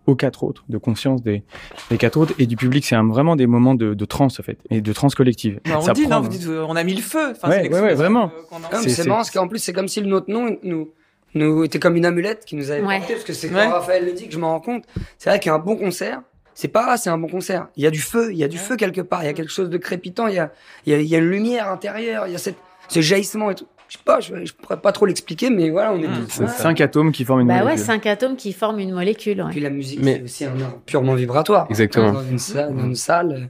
aux 0.07 0.15
quatre 0.17 0.43
autres, 0.43 0.65
de 0.67 0.77
conscience 0.77 1.23
des, 1.23 1.41
des 1.89 1.97
quatre 1.97 2.17
autres 2.17 2.33
et 2.37 2.47
du 2.47 2.57
public. 2.57 2.83
C'est 2.85 2.97
vraiment 2.97 3.37
des 3.37 3.47
moments 3.47 3.75
de, 3.75 3.93
de 3.93 4.03
transe, 4.05 4.41
en 4.41 4.43
fait, 4.43 4.57
et 4.69 4.81
de 4.81 4.91
transe 4.91 5.15
collective. 5.15 5.61
Bah, 5.63 5.75
on 5.77 5.81
Ça 5.81 5.93
dit, 5.93 6.01
prend, 6.01 6.15
non, 6.15 6.19
vous 6.19 6.25
hein. 6.25 6.29
dites, 6.29 6.47
euh, 6.47 6.65
on 6.67 6.75
a 6.75 6.83
mis 6.83 6.95
le 6.95 7.01
feu. 7.01 7.31
Enfin, 7.31 7.47
Ouais, 7.47 7.53
c'est 7.53 7.57
ouais, 7.59 7.61
l'expression, 7.61 7.85
ouais, 7.87 7.93
vraiment. 7.93 8.25
euh, 8.51 8.77
C'est- 8.85 9.05
marrant 9.07 9.19
parce 9.19 9.31
qu'en 9.31 9.47
plus 9.47 9.59
c'est 9.59 9.71
comme 9.71 9.87
si 9.87 10.01
notre 10.01 10.29
nom 10.29 10.57
nous 10.63 10.89
nous 11.33 11.63
était 11.63 11.79
comme 11.79 11.95
une 11.95 12.05
amulette 12.05 12.43
qui 12.43 12.57
nous 12.57 12.69
avait 12.69 12.81
Ouais. 12.85 12.97
porté 12.97 13.13
parce 13.13 13.23
que 13.25 13.31
c'est 13.31 13.47
Ouais. 13.47 13.63
quand 13.63 13.71
Raphaël 13.71 14.05
le 14.05 14.11
dit 14.11 14.27
que 14.27 14.33
je 14.33 14.39
m'en 14.39 14.49
rends 14.51 14.59
compte. 14.59 14.83
C'est 15.17 15.29
vrai 15.29 15.39
qu'un 15.39 15.59
bon 15.59 15.77
concert, 15.77 16.21
c'est 16.55 16.67
pas 16.67 16.97
c'est 16.97 17.09
un 17.09 17.17
bon 17.17 17.29
concert. 17.29 17.69
Il 17.77 17.83
y 17.83 17.87
a 17.87 17.89
du 17.91 18.01
feu, 18.01 18.33
il 18.33 18.37
y 18.37 18.43
a 18.43 18.49
du 18.49 18.57
feu 18.57 18.75
quelque 18.75 18.99
part, 18.99 19.23
il 19.23 19.27
y 19.27 19.29
a 19.29 19.33
quelque 19.33 19.49
chose 19.53 19.69
de 19.69 19.77
crépitant, 19.77 20.27
il 20.27 20.35
y 20.35 20.39
a 20.39 20.51
il 20.85 20.91
y 20.91 20.95
a, 20.97 20.99
il 20.99 21.07
y 21.07 21.15
a 21.15 21.19
une 21.19 21.29
lumière 21.29 21.69
intérieure, 21.71 22.27
il 22.27 22.33
y 22.33 22.35
a 22.35 22.39
cette 22.39 22.57
ce 22.89 22.99
jaillissement 22.99 23.49
et 23.49 23.55
tout. 23.55 23.67
Je 23.93 23.99
sais 23.99 24.03
pas, 24.03 24.19
je, 24.19 24.43
je 24.43 24.53
pourrais 24.53 24.81
pas 24.81 24.91
trop 24.91 25.05
l'expliquer, 25.05 25.51
mais 25.51 25.69
voilà, 25.69 25.93
on 25.93 25.99
est. 26.01 26.07
Mm. 26.07 26.25
C'est 26.27 26.49
cinq 26.49 26.81
atomes 26.81 27.11
qui 27.11 27.25
forment 27.25 27.41
une 27.41 27.47
Bah 27.47 27.57
ouais, 27.57 27.63
molécule. 27.63 27.85
cinq 27.85 28.07
atomes 28.07 28.35
qui 28.35 28.51
forment 28.51 28.79
une 28.79 28.91
molécule. 28.93 29.39
ouais. 29.43 29.51
Puis 29.51 29.59
la 29.59 29.69
musique, 29.69 29.99
Mais- 30.01 30.15
c'est 30.15 30.23
aussi 30.23 30.45
un 30.45 30.59
art 30.61 30.77
purement 30.83 31.13
vibratoire. 31.13 31.67
Exactement. 31.69 32.11
Dans 32.11 32.23
une 32.27 32.39
salle, 32.39 32.75
dans 32.75 32.85
une 32.85 32.95
salle, 32.95 33.49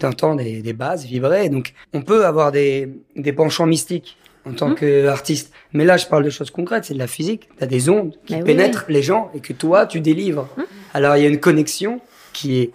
t'entends 0.00 0.34
des, 0.34 0.62
des 0.62 0.72
basses 0.72 1.04
vibrer. 1.04 1.48
Donc, 1.48 1.74
on 1.92 2.02
peut 2.02 2.26
avoir 2.26 2.50
des, 2.50 2.88
des 3.14 3.32
penchants 3.32 3.66
mystiques 3.66 4.16
en 4.44 4.52
tant 4.52 4.70
Mhm. 4.70 4.74
qu'artiste. 4.74 5.52
Mais 5.72 5.84
là, 5.84 5.96
je 5.96 6.06
parle 6.06 6.24
de 6.24 6.30
choses 6.30 6.50
concrètes, 6.50 6.84
c'est 6.86 6.94
de 6.94 6.98
la 6.98 7.06
physique. 7.06 7.48
T'as 7.58 7.66
des 7.66 7.88
ondes 7.88 8.16
qui 8.26 8.34
oui, 8.34 8.42
pénètrent 8.42 8.86
les 8.88 9.02
gens 9.02 9.30
et 9.32 9.38
que 9.38 9.52
toi, 9.52 9.86
tu 9.86 10.00
délivres. 10.00 10.48
Mhm. 10.56 10.64
Alors, 10.92 11.16
il 11.16 11.22
y 11.22 11.26
a 11.26 11.28
une 11.28 11.38
connexion 11.38 12.00
qui 12.32 12.58
est 12.58 12.70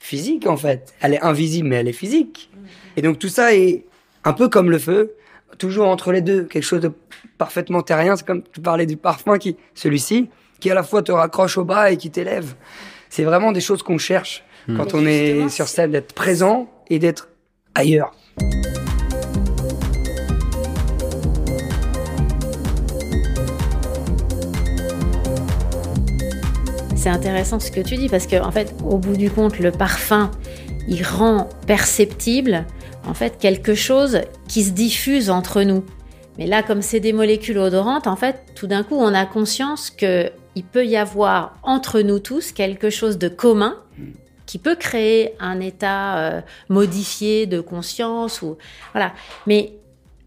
physique, 0.00 0.46
en 0.46 0.58
fait. 0.58 0.92
Elle 1.00 1.14
est 1.14 1.22
invisible, 1.22 1.68
mais 1.68 1.76
elle 1.76 1.88
est 1.88 1.92
physique. 1.92 2.50
Et 2.98 3.00
donc, 3.00 3.18
tout 3.18 3.28
ça 3.28 3.54
est 3.54 3.84
un 4.24 4.34
peu 4.34 4.48
comme 4.50 4.70
le 4.70 4.78
feu, 4.78 5.12
toujours 5.58 5.88
entre 5.88 6.12
les 6.12 6.20
deux, 6.20 6.44
quelque 6.44 6.64
chose 6.64 6.80
de 6.80 6.92
parfaitement 7.38 7.82
terrien. 7.82 8.16
C'est 8.16 8.26
comme 8.26 8.42
tu 8.42 8.60
parlais 8.60 8.86
du 8.86 8.96
parfum 8.96 9.38
qui, 9.38 9.56
celui-ci, 9.74 10.28
qui 10.60 10.70
à 10.70 10.74
la 10.74 10.82
fois 10.82 11.02
te 11.02 11.12
raccroche 11.12 11.58
au 11.58 11.64
bas 11.64 11.90
et 11.90 11.96
qui 11.96 12.10
t'élève. 12.10 12.54
C'est 13.08 13.24
vraiment 13.24 13.52
des 13.52 13.60
choses 13.60 13.82
qu'on 13.82 13.98
cherche 13.98 14.44
Mm. 14.68 14.76
quand 14.76 14.94
on 14.94 15.06
est 15.06 15.48
sur 15.48 15.68
scène, 15.68 15.90
d'être 15.90 16.14
présent 16.14 16.68
et 16.88 16.98
d'être 16.98 17.28
ailleurs. 17.74 18.12
C'est 26.94 27.08
intéressant 27.08 27.58
ce 27.58 27.72
que 27.72 27.80
tu 27.80 27.96
dis 27.96 28.08
parce 28.08 28.28
que 28.28 28.40
en 28.40 28.52
fait, 28.52 28.72
au 28.84 28.98
bout 28.98 29.16
du 29.16 29.28
compte, 29.30 29.58
le 29.58 29.72
parfum, 29.72 30.30
il 30.86 31.02
rend 31.02 31.48
perceptible 31.66 32.64
en 33.04 33.14
fait 33.14 33.38
quelque 33.38 33.74
chose 33.74 34.20
qui 34.52 34.62
se 34.64 34.72
diffuse 34.72 35.30
entre 35.30 35.62
nous. 35.62 35.82
Mais 36.36 36.46
là, 36.46 36.62
comme 36.62 36.82
c'est 36.82 37.00
des 37.00 37.14
molécules 37.14 37.56
odorantes, 37.56 38.06
en 38.06 38.16
fait, 38.16 38.36
tout 38.54 38.66
d'un 38.66 38.82
coup, 38.82 38.96
on 38.96 39.14
a 39.14 39.24
conscience 39.24 39.88
que 39.88 40.30
il 40.54 40.64
peut 40.64 40.84
y 40.84 40.98
avoir 40.98 41.54
entre 41.62 42.02
nous 42.02 42.18
tous 42.18 42.52
quelque 42.52 42.90
chose 42.90 43.16
de 43.16 43.28
commun 43.28 43.76
qui 44.44 44.58
peut 44.58 44.74
créer 44.74 45.32
un 45.40 45.60
état 45.60 46.18
euh, 46.18 46.40
modifié 46.68 47.46
de 47.46 47.60
conscience 47.62 48.42
ou 48.42 48.58
voilà. 48.92 49.14
Mais 49.46 49.72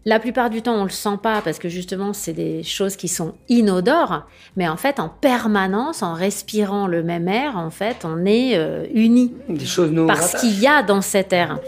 la 0.04 0.20
plupart 0.20 0.50
du 0.50 0.62
temps, 0.62 0.74
on 0.74 0.84
le 0.84 0.90
sent 0.90 1.18
pas 1.20 1.42
parce 1.42 1.58
que 1.58 1.68
justement, 1.68 2.12
c'est 2.12 2.32
des 2.32 2.62
choses 2.62 2.94
qui 2.94 3.08
sont 3.08 3.34
inodores. 3.48 4.24
Mais 4.56 4.68
en 4.68 4.76
fait, 4.76 5.00
en 5.00 5.08
permanence, 5.08 6.02
en 6.02 6.14
respirant 6.14 6.86
le 6.86 7.02
même 7.02 7.26
air, 7.26 7.56
en 7.56 7.70
fait, 7.70 8.04
on 8.04 8.24
est 8.24 8.56
euh, 8.56 8.86
unis 8.94 9.34
Des 9.48 9.66
choses 9.66 9.90
nous 9.90 10.06
par 10.06 10.18
ce 10.18 10.22
rattachent. 10.22 10.40
qu'il 10.40 10.60
y 10.60 10.66
a 10.68 10.82
dans 10.84 11.00
cet 11.02 11.32
air. 11.32 11.58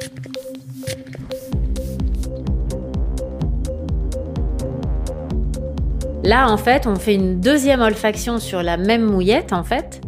Là, 6.29 6.51
en 6.51 6.59
fait, 6.59 6.87
on 6.87 6.95
fait 6.95 7.15
une 7.15 7.41
deuxième 7.41 7.81
olfaction 7.81 8.39
sur 8.39 8.63
la 8.63 8.77
même 8.77 9.03
mouillette, 9.03 9.55
en 9.55 9.65
fait, 9.65 10.03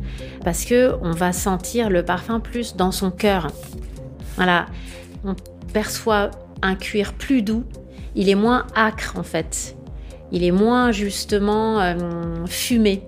parce 0.45 0.67
que 0.67 0.93
on 1.01 1.13
va 1.13 1.33
sentir 1.33 1.89
le 1.89 2.05
parfum 2.05 2.41
plus 2.41 2.77
dans 2.77 2.93
son 2.93 3.11
cœur. 3.11 3.47
Voilà, 4.37 4.67
on 5.25 5.35
perçoit 5.73 6.31
un 6.61 6.75
cuir 6.75 7.15
plus 7.15 7.41
doux. 7.41 7.65
Il 8.15 8.29
est 8.29 8.35
moins 8.35 8.67
acre, 8.75 9.15
en 9.17 9.23
fait. 9.23 9.75
Il 10.31 10.45
est 10.45 10.51
moins 10.51 10.93
justement 10.93 11.81
euh, 11.81 11.95
fumé. 12.47 13.03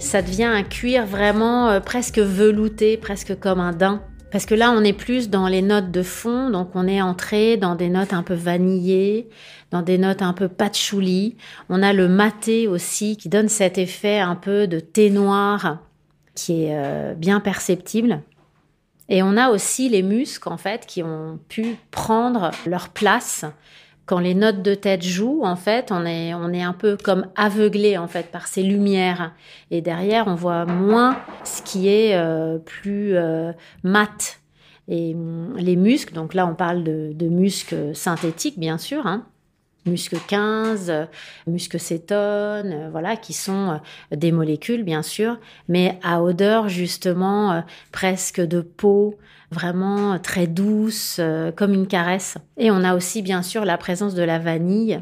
Ça 0.00 0.20
devient 0.20 0.50
un 0.52 0.64
cuir 0.64 1.06
vraiment 1.06 1.68
euh, 1.68 1.78
presque 1.78 2.18
velouté, 2.18 2.96
presque 2.96 3.38
comme 3.38 3.60
un 3.60 3.70
daim. 3.70 4.02
Parce 4.32 4.46
que 4.46 4.56
là, 4.56 4.72
on 4.76 4.82
est 4.82 4.92
plus 4.92 5.30
dans 5.30 5.46
les 5.46 5.62
notes 5.62 5.92
de 5.92 6.02
fond, 6.02 6.50
donc 6.50 6.70
on 6.74 6.88
est 6.88 7.00
entré 7.00 7.56
dans 7.56 7.76
des 7.76 7.88
notes 7.88 8.12
un 8.12 8.24
peu 8.24 8.34
vanillées, 8.34 9.28
dans 9.70 9.82
des 9.82 9.98
notes 9.98 10.22
un 10.22 10.32
peu 10.32 10.48
patchouli. 10.48 11.36
On 11.68 11.82
a 11.82 11.92
le 11.92 12.08
maté 12.08 12.68
aussi 12.68 13.16
qui 13.16 13.28
donne 13.28 13.48
cet 13.48 13.78
effet 13.78 14.18
un 14.18 14.36
peu 14.36 14.66
de 14.66 14.80
thé 14.80 15.10
noir 15.10 15.78
qui 16.34 16.64
est 16.64 16.76
euh, 16.76 17.14
bien 17.14 17.40
perceptible. 17.40 18.22
Et 19.08 19.22
on 19.22 19.36
a 19.36 19.50
aussi 19.50 19.88
les 19.88 20.02
muscles 20.02 20.48
en 20.48 20.56
fait 20.56 20.86
qui 20.86 21.02
ont 21.02 21.38
pu 21.48 21.76
prendre 21.90 22.50
leur 22.66 22.88
place 22.88 23.44
quand 24.06 24.20
les 24.20 24.34
notes 24.34 24.62
de 24.62 24.74
tête 24.74 25.02
jouent, 25.02 25.42
en 25.42 25.56
fait, 25.56 25.90
on 25.90 26.06
est, 26.06 26.32
on 26.32 26.52
est 26.52 26.62
un 26.62 26.72
peu 26.72 26.96
comme 26.96 27.26
aveuglé 27.34 27.98
en 27.98 28.06
fait 28.06 28.30
par 28.30 28.46
ces 28.46 28.62
lumières. 28.62 29.34
Et 29.72 29.80
derrière, 29.80 30.28
on 30.28 30.36
voit 30.36 30.64
moins 30.64 31.18
ce 31.42 31.60
qui 31.60 31.88
est 31.88 32.14
euh, 32.14 32.58
plus 32.58 33.16
euh, 33.16 33.52
mat. 33.82 34.38
Et 34.86 35.14
hum, 35.14 35.56
les 35.56 35.74
muscles, 35.74 36.14
donc 36.14 36.34
là, 36.34 36.46
on 36.46 36.54
parle 36.54 36.84
de, 36.84 37.28
muscles 37.28 37.96
synthétiques, 37.96 38.60
bien 38.60 38.78
sûr. 38.78 39.06
Hein. 39.06 39.26
Muscle 39.86 40.18
15, 40.26 40.90
euh, 40.90 41.04
muscle 41.46 41.78
cétone, 41.78 42.72
euh, 42.72 42.88
voilà, 42.90 43.16
qui 43.16 43.32
sont 43.32 43.78
euh, 44.12 44.16
des 44.16 44.32
molécules, 44.32 44.82
bien 44.82 45.02
sûr, 45.02 45.38
mais 45.68 45.98
à 46.02 46.22
odeur 46.22 46.68
justement 46.68 47.62
presque 47.92 48.40
de 48.40 48.60
peau, 48.60 49.16
vraiment 49.50 50.18
très 50.18 50.46
douce, 50.46 51.20
comme 51.54 51.72
une 51.72 51.86
caresse. 51.86 52.36
Et 52.56 52.70
on 52.70 52.82
a 52.82 52.94
aussi 52.94 53.22
bien 53.22 53.42
sûr 53.42 53.64
la 53.64 53.78
présence 53.78 54.14
de 54.14 54.22
la 54.22 54.38
vanille, 54.38 55.00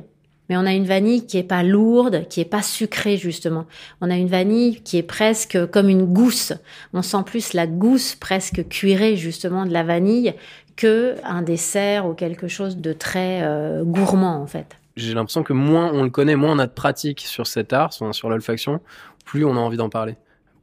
mais 0.49 0.57
on 0.57 0.67
a 0.67 0.73
une 0.73 0.85
vanille 0.85 1.27
qui 1.27 1.39
est 1.39 1.43
pas 1.43 1.63
lourde, 1.63 2.27
qui 2.29 2.41
est 2.41 2.45
pas 2.45 2.63
sucrée 2.63 3.17
justement. 3.17 3.65
On 4.01 4.11
a 4.11 4.17
une 4.17 4.29
vanille 4.29 4.83
qui 4.83 4.99
est 4.99 5.03
presque 5.03 5.59
comme 5.71 5.89
une 5.89 6.05
gousse. 6.05 6.53
On 6.93 7.01
sent 7.03 7.23
plus 7.25 7.55
la 7.55 7.67
gousse 7.67 8.15
presque 8.15 8.69
cuirée 8.69 9.17
justement 9.17 9.65
de 9.65 9.73
la 9.73 9.83
vanille 9.83 10.35
que 10.77 11.17
un 11.25 11.43
dessert 11.43 12.07
ou 12.07 12.15
quelque 12.15 12.49
chose 12.49 12.79
de 12.79 12.93
très 12.93 13.43
euh, 13.43 13.85
gourmand 13.85 14.41
en 14.41 14.47
fait. 14.47 14.79
J'ai 14.97 15.15
l'impression 15.15 15.43
que 15.43 15.53
moins 15.53 15.91
on 15.93 16.03
le 16.05 16.11
connaît, 16.11 16.37
moins 16.37 16.53
on 16.53 16.59
a 16.59 16.67
de 16.67 16.73
pratique 16.73 17.21
sur 17.21 17.47
cet 17.47 17.73
art, 17.73 17.93
sur, 17.93 18.29
l'olfaction, 18.29 18.81
plus 19.25 19.45
on 19.45 19.57
a 19.57 19.59
envie 19.61 19.77
d'en 19.77 19.89
parler. 19.89 20.17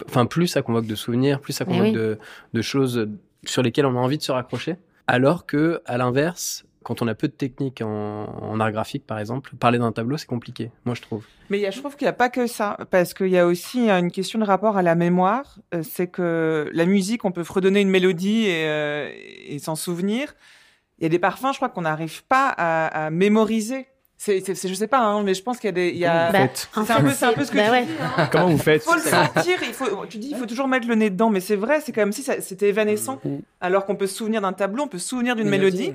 Enfin, 0.07 0.25
plus 0.25 0.47
ça 0.47 0.61
convoque 0.61 0.87
de 0.87 0.95
souvenirs, 0.95 1.41
plus 1.41 1.53
ça 1.53 1.65
Eh 1.67 1.71
convoque 1.71 1.87
oui. 1.87 1.93
de, 1.93 2.17
de 2.53 2.61
choses 2.61 3.09
sur 3.45 3.61
lesquelles 3.61 3.85
on 3.85 3.97
a 3.97 3.99
envie 3.99 4.17
de 4.17 4.23
se 4.23 4.31
raccrocher. 4.31 4.77
Alors 5.07 5.45
que, 5.45 5.81
à 5.85 5.97
l'inverse, 5.97 6.63
quand 6.83 7.01
on 7.01 7.07
a 7.07 7.13
peu 7.15 7.27
de 7.27 7.33
technique 7.33 7.81
en, 7.81 8.25
en 8.25 8.59
art 8.59 8.71
graphique, 8.71 9.05
par 9.05 9.19
exemple, 9.19 9.55
parler 9.59 9.77
d'un 9.79 9.91
tableau, 9.91 10.17
c'est 10.17 10.25
compliqué, 10.27 10.71
moi 10.85 10.95
je 10.95 11.01
trouve. 11.01 11.25
Mais 11.49 11.59
il 11.59 11.61
y 11.61 11.65
a, 11.65 11.71
je 11.71 11.79
trouve 11.79 11.95
qu'il 11.95 12.05
n'y 12.05 12.09
a 12.09 12.13
pas 12.13 12.29
que 12.29 12.47
ça, 12.47 12.77
parce 12.89 13.13
qu'il 13.13 13.27
y 13.27 13.37
a 13.37 13.45
aussi 13.45 13.89
euh, 13.89 13.99
une 13.99 14.11
question 14.11 14.39
de 14.39 14.45
rapport 14.45 14.77
à 14.77 14.81
la 14.81 14.95
mémoire. 14.95 15.57
Euh, 15.73 15.83
C'est 15.83 16.07
que 16.07 16.69
la 16.73 16.85
musique, 16.85 17.25
on 17.25 17.31
peut 17.31 17.43
fredonner 17.43 17.81
une 17.81 17.89
mélodie 17.89 18.45
et, 18.47 18.63
euh, 18.65 19.11
et 19.47 19.59
s'en 19.59 19.75
souvenir. 19.75 20.33
Il 20.99 21.03
y 21.03 21.05
a 21.05 21.09
des 21.09 21.19
parfums, 21.19 21.47
je 21.51 21.57
crois 21.57 21.69
qu'on 21.69 21.81
n'arrive 21.81 22.23
pas 22.25 22.47
à, 22.57 23.05
à 23.05 23.09
mémoriser. 23.09 23.87
C'est, 24.17 24.39
c'est, 24.55 24.67
je 24.69 24.73
sais 24.75 24.85
pas, 24.87 24.99
hein, 24.99 25.23
mais 25.23 25.33
je 25.33 25.41
pense 25.41 25.57
qu'il 25.57 25.67
y 25.67 25.69
a 25.69 25.71
des, 25.71 25.89
il 25.89 25.97
y 25.97 26.05
a. 26.05 26.31
Bah, 26.31 26.43
en 26.75 26.85
c'est 26.85 26.93
un 26.93 27.01
peu, 27.01 27.09
c'est 27.09 27.25
un 27.25 27.33
peu 27.33 27.43
ce 27.43 27.49
que 27.51 27.57
bah 27.57 27.63
tu 27.65 27.71
ouais. 27.71 27.85
dis. 27.85 27.91
hein. 28.17 28.29
Comment 28.31 28.49
vous 28.49 28.57
faites 28.59 28.83
faut 28.83 28.93
le 28.93 29.01
sentir, 29.01 29.57
il 29.63 29.73
faut, 29.73 30.05
tu 30.07 30.19
dis, 30.19 30.29
il 30.29 30.37
faut 30.37 30.45
toujours 30.45 30.67
mettre 30.67 30.87
le 30.87 30.93
nez 30.93 31.09
dedans, 31.09 31.31
mais 31.31 31.39
c'est 31.39 31.55
vrai, 31.55 31.81
c'est 31.81 31.91
comme 31.91 32.11
si 32.11 32.21
ça- 32.21 32.39
c'était 32.39 32.69
évanescent. 32.69 33.19
Mm. 33.25 33.37
Alors 33.61 33.85
qu'on 33.87 33.95
peut 33.95 34.05
se 34.05 34.15
souvenir 34.15 34.39
d'un 34.41 34.53
tableau, 34.53 34.83
on 34.83 34.87
peut 34.87 34.99
se 34.99 35.07
souvenir 35.09 35.35
d'une 35.35 35.49
mélodie. 35.49 35.93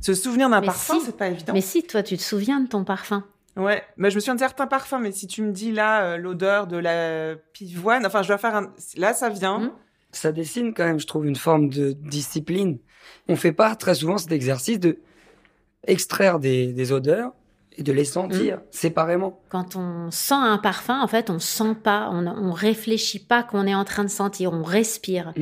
Se 0.00 0.14
souvenir 0.14 0.48
d'un 0.50 0.60
parfum, 0.62 0.98
si. 0.98 1.06
c'est 1.06 1.16
pas 1.16 1.28
évident. 1.28 1.52
Mais 1.52 1.60
si, 1.60 1.82
toi, 1.82 2.02
tu 2.02 2.16
te 2.16 2.22
souviens 2.22 2.60
de 2.60 2.68
ton 2.68 2.84
parfum. 2.84 3.24
Ouais, 3.56 3.82
mais 3.96 4.10
je 4.10 4.16
me 4.16 4.20
souviens 4.20 4.34
de 4.34 4.40
certains 4.40 4.66
parfums, 4.66 4.98
mais 5.00 5.12
si 5.12 5.26
tu 5.26 5.40
me 5.42 5.50
dis 5.50 5.72
là 5.72 6.04
euh, 6.04 6.16
l'odeur 6.18 6.66
de 6.66 6.76
la 6.76 7.36
pivoine, 7.54 8.04
enfin 8.04 8.22
je 8.22 8.28
dois 8.28 8.36
faire 8.36 8.54
un... 8.54 8.72
Là 8.96 9.14
ça 9.14 9.30
vient. 9.30 9.60
Mhm. 9.60 9.70
Ça 10.12 10.30
dessine 10.30 10.74
quand 10.74 10.84
même, 10.84 11.00
je 11.00 11.06
trouve, 11.06 11.26
une 11.26 11.36
forme 11.36 11.70
de 11.70 11.92
discipline. 11.92 12.78
On 13.28 13.36
fait 13.36 13.52
pas 13.52 13.74
très 13.74 13.94
souvent 13.94 14.18
cet 14.18 14.32
exercice 14.32 14.78
de 14.78 14.98
extraire 15.86 16.38
des, 16.38 16.72
des 16.72 16.92
odeurs 16.92 17.32
et 17.78 17.82
de 17.82 17.92
les 17.92 18.04
sentir 18.04 18.60
séparément. 18.70 19.40
Quand 19.48 19.76
on 19.76 20.10
sent 20.10 20.34
un 20.34 20.58
parfum, 20.58 21.00
en 21.00 21.06
fait, 21.06 21.30
on 21.30 21.38
sent 21.38 21.76
pas, 21.82 22.10
on, 22.12 22.26
on 22.26 22.52
réfléchit 22.52 23.20
pas 23.20 23.42
qu'on 23.42 23.66
est 23.66 23.74
en 23.74 23.84
train 23.84 24.04
de 24.04 24.10
sentir, 24.10 24.52
on 24.52 24.62
respire. 24.62 25.32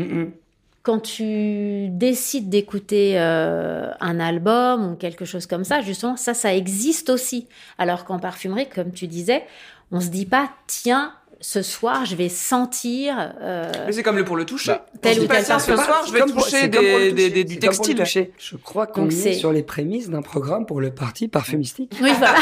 Quand 0.84 1.00
tu 1.00 1.88
décides 1.88 2.50
d'écouter 2.50 3.18
euh, 3.18 3.90
un 4.00 4.20
album 4.20 4.92
ou 4.92 4.96
quelque 4.96 5.24
chose 5.24 5.46
comme 5.46 5.64
ça, 5.64 5.80
justement, 5.80 6.16
ça, 6.16 6.34
ça 6.34 6.54
existe 6.54 7.10
aussi. 7.10 7.48
Alors 7.78 8.04
qu'en 8.04 8.18
parfumerie, 8.18 8.68
comme 8.68 8.92
tu 8.92 9.06
disais, 9.06 9.44
on 9.90 10.00
se 10.00 10.08
dit 10.08 10.26
pas, 10.26 10.50
tiens, 10.66 11.14
ce 11.46 11.60
soir, 11.60 12.06
je 12.06 12.16
vais 12.16 12.30
sentir. 12.30 13.32
euh, 13.42 13.70
Mais 13.84 13.92
c'est 13.92 14.02
comme 14.02 14.16
le 14.16 14.24
pour 14.24 14.36
le 14.36 14.46
toucher. 14.46 14.72
Bah, 14.72 14.86
Tel 15.02 15.20
ou 15.20 15.26
pas, 15.26 15.36
tel 15.36 15.44
parfum. 15.46 15.76
ce 15.76 15.82
soir 15.84 16.02
je 16.06 16.12
vais 16.14 16.20
comme 16.20 16.32
pour- 16.32 16.42
toucher 16.42 16.68
des, 16.68 16.78
toucher, 16.78 17.30
des- 17.30 17.44
du 17.44 17.58
textile. 17.58 17.96
toucher. 17.98 18.32
Je 18.38 18.56
crois 18.56 18.86
qu'on 18.86 19.08
est 19.08 19.10
c'est- 19.10 19.34
sur 19.34 19.52
les 19.52 19.62
prémices 19.62 20.08
d'un 20.08 20.22
programme 20.22 20.64
pour 20.64 20.80
le 20.80 20.90
parti 20.90 21.28
parfumistique. 21.28 21.94
Oui, 22.00 22.12
voilà. 22.16 22.38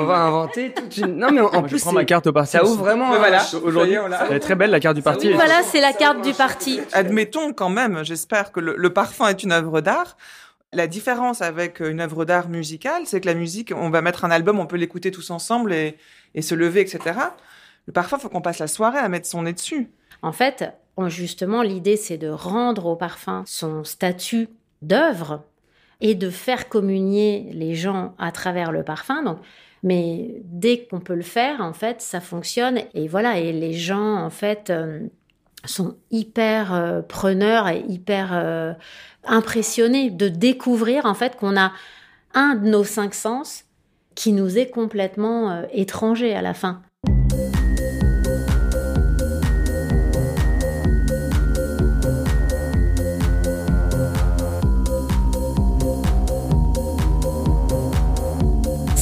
On 0.00 0.04
va 0.04 0.16
inventer 0.20 0.72
toute 0.72 0.96
une. 0.96 1.16
Non, 1.18 1.30
mais 1.30 1.42
en, 1.42 1.48
en 1.48 1.52
Moi, 1.60 1.68
plus, 1.68 1.76
je 1.76 1.82
prends 1.82 1.92
ma 1.92 2.06
carte 2.06 2.26
au 2.26 2.32
parti. 2.32 2.52
ça 2.52 2.64
ouvre 2.64 2.76
vraiment. 2.84 3.10
Mais 3.10 3.18
voilà, 3.18 3.44
Aujourd'hui, 3.62 3.96
elle 4.30 4.36
est 4.36 4.40
très 4.40 4.54
belle 4.54 4.70
la 4.70 4.80
carte 4.80 4.96
du 4.96 5.02
parti. 5.02 5.28
Oui, 5.28 5.34
voilà, 5.34 5.62
c'est 5.62 5.82
la 5.82 5.92
carte 5.92 6.22
du 6.22 6.32
parti. 6.32 6.80
Admettons 6.94 7.52
quand 7.52 7.68
même, 7.68 8.02
j'espère 8.02 8.50
que 8.50 8.60
le, 8.60 8.74
le 8.78 8.92
parfum 8.94 9.28
est 9.28 9.42
une 9.42 9.52
œuvre 9.52 9.82
d'art. 9.82 10.16
La 10.72 10.86
différence 10.86 11.42
avec 11.42 11.80
une 11.80 12.00
œuvre 12.00 12.24
d'art 12.24 12.48
musicale, 12.48 13.02
c'est 13.04 13.20
que 13.20 13.26
la 13.26 13.34
musique, 13.34 13.72
on 13.76 13.90
va 13.90 14.00
mettre 14.00 14.24
un 14.24 14.30
album, 14.30 14.58
on 14.58 14.64
peut 14.66 14.76
l'écouter 14.76 15.10
tous 15.10 15.30
ensemble 15.30 15.74
et, 15.74 15.96
et 16.34 16.40
se 16.40 16.54
lever, 16.54 16.80
etc. 16.80 17.00
Le 17.86 17.92
parfum, 17.92 18.18
faut 18.18 18.28
qu'on 18.28 18.42
passe 18.42 18.58
la 18.58 18.66
soirée 18.66 18.98
à 18.98 19.08
mettre 19.08 19.26
son 19.26 19.42
nez 19.42 19.52
dessus. 19.52 19.90
En 20.22 20.32
fait, 20.32 20.72
justement, 21.06 21.62
l'idée, 21.62 21.96
c'est 21.96 22.18
de 22.18 22.28
rendre 22.28 22.86
au 22.86 22.96
parfum 22.96 23.44
son 23.46 23.84
statut 23.84 24.48
d'œuvre 24.82 25.44
et 26.00 26.14
de 26.14 26.30
faire 26.30 26.68
communier 26.68 27.48
les 27.52 27.74
gens 27.74 28.14
à 28.18 28.32
travers 28.32 28.72
le 28.72 28.82
parfum. 28.82 29.22
Donc, 29.22 29.38
mais 29.82 30.42
dès 30.44 30.86
qu'on 30.86 31.00
peut 31.00 31.14
le 31.14 31.22
faire, 31.22 31.60
en 31.60 31.72
fait, 31.72 32.00
ça 32.00 32.20
fonctionne. 32.20 32.80
Et 32.94 33.08
voilà, 33.08 33.38
et 33.38 33.52
les 33.52 33.72
gens, 33.72 34.16
en 34.16 34.30
fait, 34.30 34.70
euh, 34.70 35.06
sont 35.64 35.96
hyper 36.10 36.74
euh, 36.74 37.02
preneurs 37.02 37.68
et 37.68 37.84
hyper 37.88 38.30
euh, 38.32 38.72
impressionnés 39.24 40.10
de 40.10 40.28
découvrir, 40.28 41.06
en 41.06 41.14
fait, 41.14 41.36
qu'on 41.36 41.56
a 41.56 41.72
un 42.34 42.56
de 42.56 42.68
nos 42.68 42.84
cinq 42.84 43.14
sens 43.14 43.64
qui 44.14 44.32
nous 44.32 44.58
est 44.58 44.70
complètement 44.70 45.62
étranger 45.72 46.34
à 46.34 46.40
la 46.40 46.54
fin. 46.54 46.82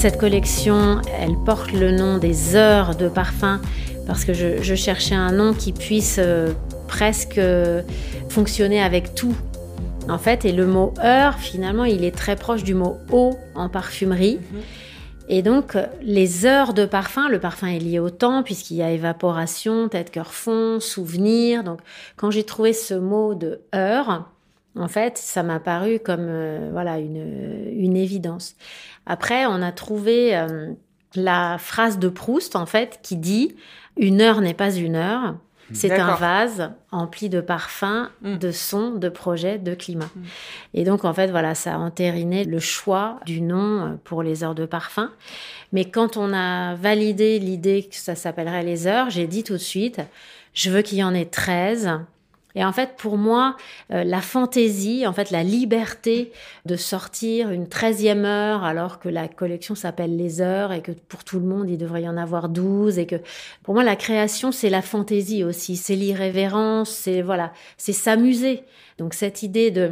Cette 0.05 0.19
collection, 0.19 1.01
elle 1.19 1.35
porte 1.47 1.73
le 1.73 1.91
nom 1.91 2.19
des 2.19 2.57
heures 2.57 2.95
de 2.95 3.09
parfum 3.09 3.59
parce 4.07 4.27
que 4.27 4.35
je, 4.35 4.61
je 4.61 4.75
cherchais 4.75 5.15
un 5.15 5.33
nom 5.33 5.55
qui 5.55 5.73
puisse 5.73 6.17
euh, 6.19 6.53
presque 6.89 7.39
euh, 7.39 7.81
fonctionner 8.29 8.83
avec 8.83 9.15
tout. 9.15 9.35
En 10.11 10.19
fait, 10.19 10.45
et 10.45 10.53
le 10.53 10.67
mot 10.67 10.93
heure, 11.03 11.39
finalement, 11.39 11.85
il 11.85 12.05
est 12.05 12.15
très 12.15 12.37
proche 12.37 12.65
du 12.65 12.75
mot 12.75 12.99
eau 13.13 13.39
en 13.55 13.71
parfumerie. 13.71 14.41
Et 15.31 15.41
donc, 15.41 15.75
les 16.03 16.45
heures 16.45 16.75
de 16.75 16.85
parfum, 16.85 17.31
le 17.31 17.41
parfum 17.41 17.69
est 17.69 17.79
lié 17.79 17.99
au 17.99 18.11
temps, 18.11 18.43
puisqu'il 18.43 18.77
y 18.77 18.83
a 18.83 18.91
évaporation, 18.91 19.89
tête, 19.89 20.11
cœur, 20.11 20.35
fond, 20.35 20.81
souvenir. 20.81 21.65
Donc, 21.65 21.81
quand 22.17 22.31
j'ai 22.31 22.45
trouvé 22.45 22.75
ce 22.75 22.93
mot 22.93 23.35
de 23.35 23.63
heure, 23.75 24.29
en 24.77 24.89
fait, 24.89 25.17
ça 25.17 25.43
m'a 25.43 25.61
paru 25.61 25.99
comme 25.99 26.27
euh, 26.29 26.69
voilà 26.73 26.99
une, 26.99 27.71
une 27.73 27.97
évidence. 27.97 28.57
Après, 29.07 29.47
on 29.47 29.63
a 29.63 29.73
trouvé 29.73 30.37
euh, 30.37 30.73
la 31.15 31.59
phrase 31.59 31.99
de 31.99 32.09
Proust, 32.09 32.57
en 32.57 32.67
fait, 32.67 33.01
qui 33.03 33.17
dit 33.17 33.55
Une 33.97 34.21
heure 34.21 34.41
n'est 34.41 34.55
pas 34.55 34.75
une 34.75 34.97
heure. 34.97 35.37
C'est 35.73 35.93
un 35.93 36.15
vase 36.15 36.71
empli 36.93 37.31
de 37.31 37.41
parfums, 37.41 38.11
Mm. 38.21 38.37
de 38.37 38.51
sons, 38.53 38.91
de 38.91 39.09
projets, 39.09 39.59
de 39.59 39.75
climat. 39.75 40.11
Mm. 40.15 40.23
Et 40.75 40.85
donc, 40.85 41.05
en 41.07 41.15
fait, 41.15 41.29
voilà, 41.29 41.55
ça 41.55 41.75
a 41.75 41.79
entériné 41.79 42.45
le 42.45 42.59
choix 42.59 43.19
du 43.25 43.41
nom 43.41 43.81
euh, 43.81 43.89
pour 44.05 44.23
les 44.23 44.45
heures 44.45 44.55
de 44.55 44.67
parfum. 44.67 45.11
Mais 45.73 45.87
quand 45.87 46.17
on 46.19 46.35
a 46.35 46.75
validé 46.75 47.39
l'idée 47.39 47.89
que 47.91 47.97
ça 47.97 48.15
s'appellerait 48.15 48.63
les 48.63 48.87
heures, 48.87 49.09
j'ai 49.09 49.27
dit 49.27 49.43
tout 49.43 49.55
de 49.55 49.59
suite, 49.59 50.01
je 50.53 50.71
veux 50.71 50.83
qu'il 50.83 50.99
y 50.99 51.03
en 51.03 51.15
ait 51.15 51.25
13. 51.25 51.99
Et 52.55 52.65
en 52.65 52.73
fait, 52.73 52.97
pour 52.97 53.19
moi, 53.19 53.57
euh, 53.93 54.05
la 54.05 54.21
fantaisie, 54.21 55.07
en 55.07 55.13
fait, 55.13 55.31
la 55.31 55.43
liberté 55.43 56.33
de 56.67 56.77
sortir 56.77 57.51
une 57.51 57.67
13e 57.67 58.25
heure 58.25 58.65
alors 58.65 59.01
que 59.01 59.09
la 59.09 59.29
collection 59.29 59.75
s'appelle 59.75 60.17
les 60.17 60.41
heures 60.41 60.73
et 60.73 60.81
que 60.81 60.93
pour 60.93 61.25
tout 61.25 61.41
le 61.41 61.47
monde, 61.47 61.69
il 61.69 61.79
devrait 61.79 62.03
y 62.03 62.09
en 62.09 62.17
avoir 62.17 62.49
12 62.49 62.99
et 62.99 63.07
que 63.07 63.17
pour 63.63 63.75
moi, 63.75 63.83
la 63.83 63.97
création, 63.97 64.53
c'est 64.53 64.71
la 64.71 64.83
fantaisie 64.83 65.45
aussi, 65.45 65.77
c'est 65.77 65.97
l'irrévérence, 65.97 66.91
c'est 66.91 67.23
voilà, 67.23 67.53
c'est 67.77 67.93
s'amuser. 67.93 68.63
Donc 68.99 69.15
cette 69.15 69.43
idée 69.43 69.71
de 69.71 69.91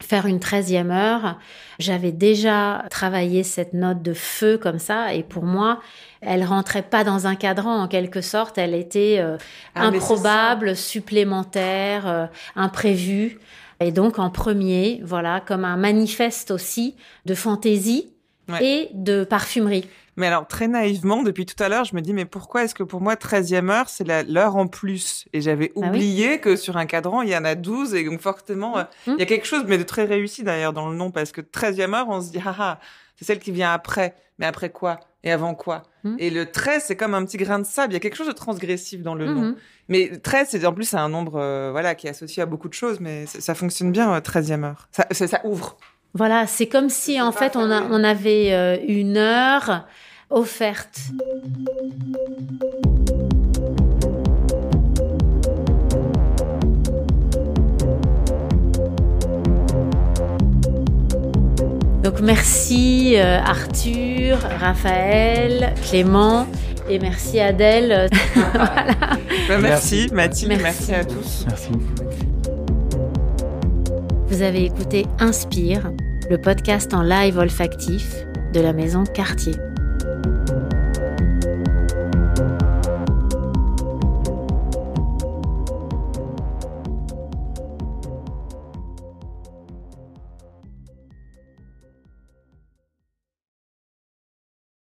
faire 0.00 0.26
une 0.26 0.38
13e 0.38 0.90
heure, 0.90 1.38
j'avais 1.78 2.12
déjà 2.12 2.84
travaillé 2.90 3.42
cette 3.42 3.72
note 3.74 4.02
de 4.02 4.12
feu 4.14 4.58
comme 4.58 4.78
ça 4.78 5.12
et 5.14 5.22
pour 5.22 5.44
moi, 5.44 5.80
elle 6.20 6.44
rentrait 6.44 6.82
pas 6.82 7.04
dans 7.04 7.26
un 7.26 7.34
cadran 7.34 7.82
en 7.82 7.88
quelque 7.88 8.20
sorte, 8.20 8.58
elle 8.58 8.74
était 8.74 9.16
euh, 9.18 9.36
Ah, 9.74 9.86
improbable, 9.86 10.76
supplémentaire, 10.76 12.06
euh, 12.06 12.26
imprévue. 12.56 13.38
Et 13.80 13.92
donc 13.92 14.18
en 14.18 14.30
premier, 14.30 15.00
voilà, 15.04 15.40
comme 15.40 15.64
un 15.64 15.76
manifeste 15.76 16.50
aussi 16.50 16.96
de 17.26 17.34
fantaisie 17.34 18.12
Ouais. 18.50 18.64
et 18.64 18.88
de 18.94 19.24
parfumerie. 19.24 19.86
Mais 20.18 20.26
alors, 20.26 20.46
très 20.46 20.68
naïvement, 20.68 21.22
depuis 21.22 21.46
tout 21.46 21.60
à 21.62 21.68
l'heure, 21.68 21.84
je 21.84 21.94
me 21.94 22.00
dis, 22.02 22.12
mais 22.12 22.24
pourquoi 22.24 22.64
est-ce 22.64 22.74
que 22.74 22.82
pour 22.82 23.00
moi, 23.00 23.14
13e 23.14 23.70
heure, 23.70 23.88
c'est 23.88 24.04
l'heure 24.28 24.56
en 24.56 24.66
plus? 24.66 25.26
Et 25.32 25.40
j'avais 25.40 25.72
Ah 25.76 25.78
oui 25.80 25.88
oublié 25.88 26.40
que 26.40 26.56
sur 26.56 26.76
un 26.76 26.86
cadran, 26.86 27.22
il 27.22 27.28
y 27.30 27.36
en 27.36 27.44
a 27.44 27.54
12, 27.54 27.94
et 27.94 28.04
donc 28.04 28.20
fortement, 28.20 28.78
euh, 28.78 28.82
Mhm. 29.06 29.14
il 29.16 29.18
y 29.20 29.22
a 29.22 29.26
quelque 29.26 29.46
chose, 29.46 29.64
mais 29.66 29.78
de 29.78 29.84
très 29.84 30.04
réussi 30.04 30.42
d'ailleurs 30.42 30.72
dans 30.72 30.90
le 30.90 30.96
nom, 30.96 31.10
parce 31.12 31.30
que 31.32 31.40
13e 31.40 31.94
heure, 31.94 32.08
on 32.08 32.20
se 32.20 32.30
dit, 32.32 32.40
ah 32.44 32.54
ah, 32.58 32.80
c'est 33.16 33.24
celle 33.24 33.38
qui 33.38 33.52
vient 33.52 33.72
après. 33.72 34.14
Mais 34.40 34.46
après 34.46 34.70
quoi? 34.70 35.00
Et 35.24 35.32
avant 35.32 35.54
quoi? 35.54 35.82
Mhm. 36.04 36.16
Et 36.18 36.30
le 36.30 36.50
13, 36.50 36.84
c'est 36.86 36.96
comme 36.96 37.14
un 37.14 37.24
petit 37.24 37.36
grain 37.38 37.58
de 37.60 37.64
sable, 37.64 37.92
il 37.92 37.94
y 37.94 37.96
a 37.96 38.00
quelque 38.00 38.16
chose 38.16 38.28
de 38.28 38.32
transgressif 38.32 39.02
dans 39.02 39.14
le 39.14 39.26
nom. 39.26 39.40
Mhm. 39.42 39.56
Mais 39.88 40.18
13, 40.18 40.48
c'est 40.50 40.64
en 40.66 40.72
plus, 40.72 40.84
c'est 40.84 40.96
un 40.96 41.08
nombre 41.08 41.36
euh, 41.36 41.70
voilà, 41.70 41.94
qui 41.94 42.06
est 42.08 42.10
associé 42.10 42.42
à 42.42 42.46
beaucoup 42.46 42.68
de 42.68 42.74
choses, 42.74 42.98
mais 43.00 43.26
ça, 43.26 43.40
ça 43.40 43.54
fonctionne 43.54 43.90
bien, 43.92 44.12
euh, 44.12 44.20
13e 44.20 44.64
heure. 44.64 44.88
Ça, 44.92 45.06
ça, 45.12 45.26
ça 45.28 45.40
ouvre. 45.44 45.76
Voilà, 46.18 46.48
c'est 46.48 46.66
comme 46.66 46.88
si 46.90 47.20
en 47.22 47.30
fait 47.30 47.54
on, 47.54 47.70
a- 47.70 47.84
on 47.90 48.02
avait 48.02 48.52
euh, 48.52 48.76
une 48.88 49.16
heure 49.16 49.86
offerte. 50.30 50.98
Donc 62.02 62.20
merci 62.20 63.14
euh, 63.16 63.38
Arthur, 63.40 64.38
Raphaël, 64.60 65.74
Clément 65.88 66.46
et 66.88 66.98
merci 66.98 67.40
Adèle. 67.40 68.08
Bah, 69.48 69.56
merci, 69.62 70.08
Mathilde, 70.12 70.60
Merci. 70.62 70.90
merci 70.90 70.94
à 70.94 71.04
tous. 71.04 71.46
Merci. 71.48 71.68
Vous 74.26 74.42
avez 74.42 74.64
écouté 74.64 75.06
Inspire, 75.20 75.90
le 76.30 76.36
podcast 76.36 76.92
en 76.92 77.02
live 77.02 77.38
olfactif 77.38 78.26
de 78.52 78.60
la 78.60 78.72
maison 78.74 79.04
Cartier. 79.04 79.67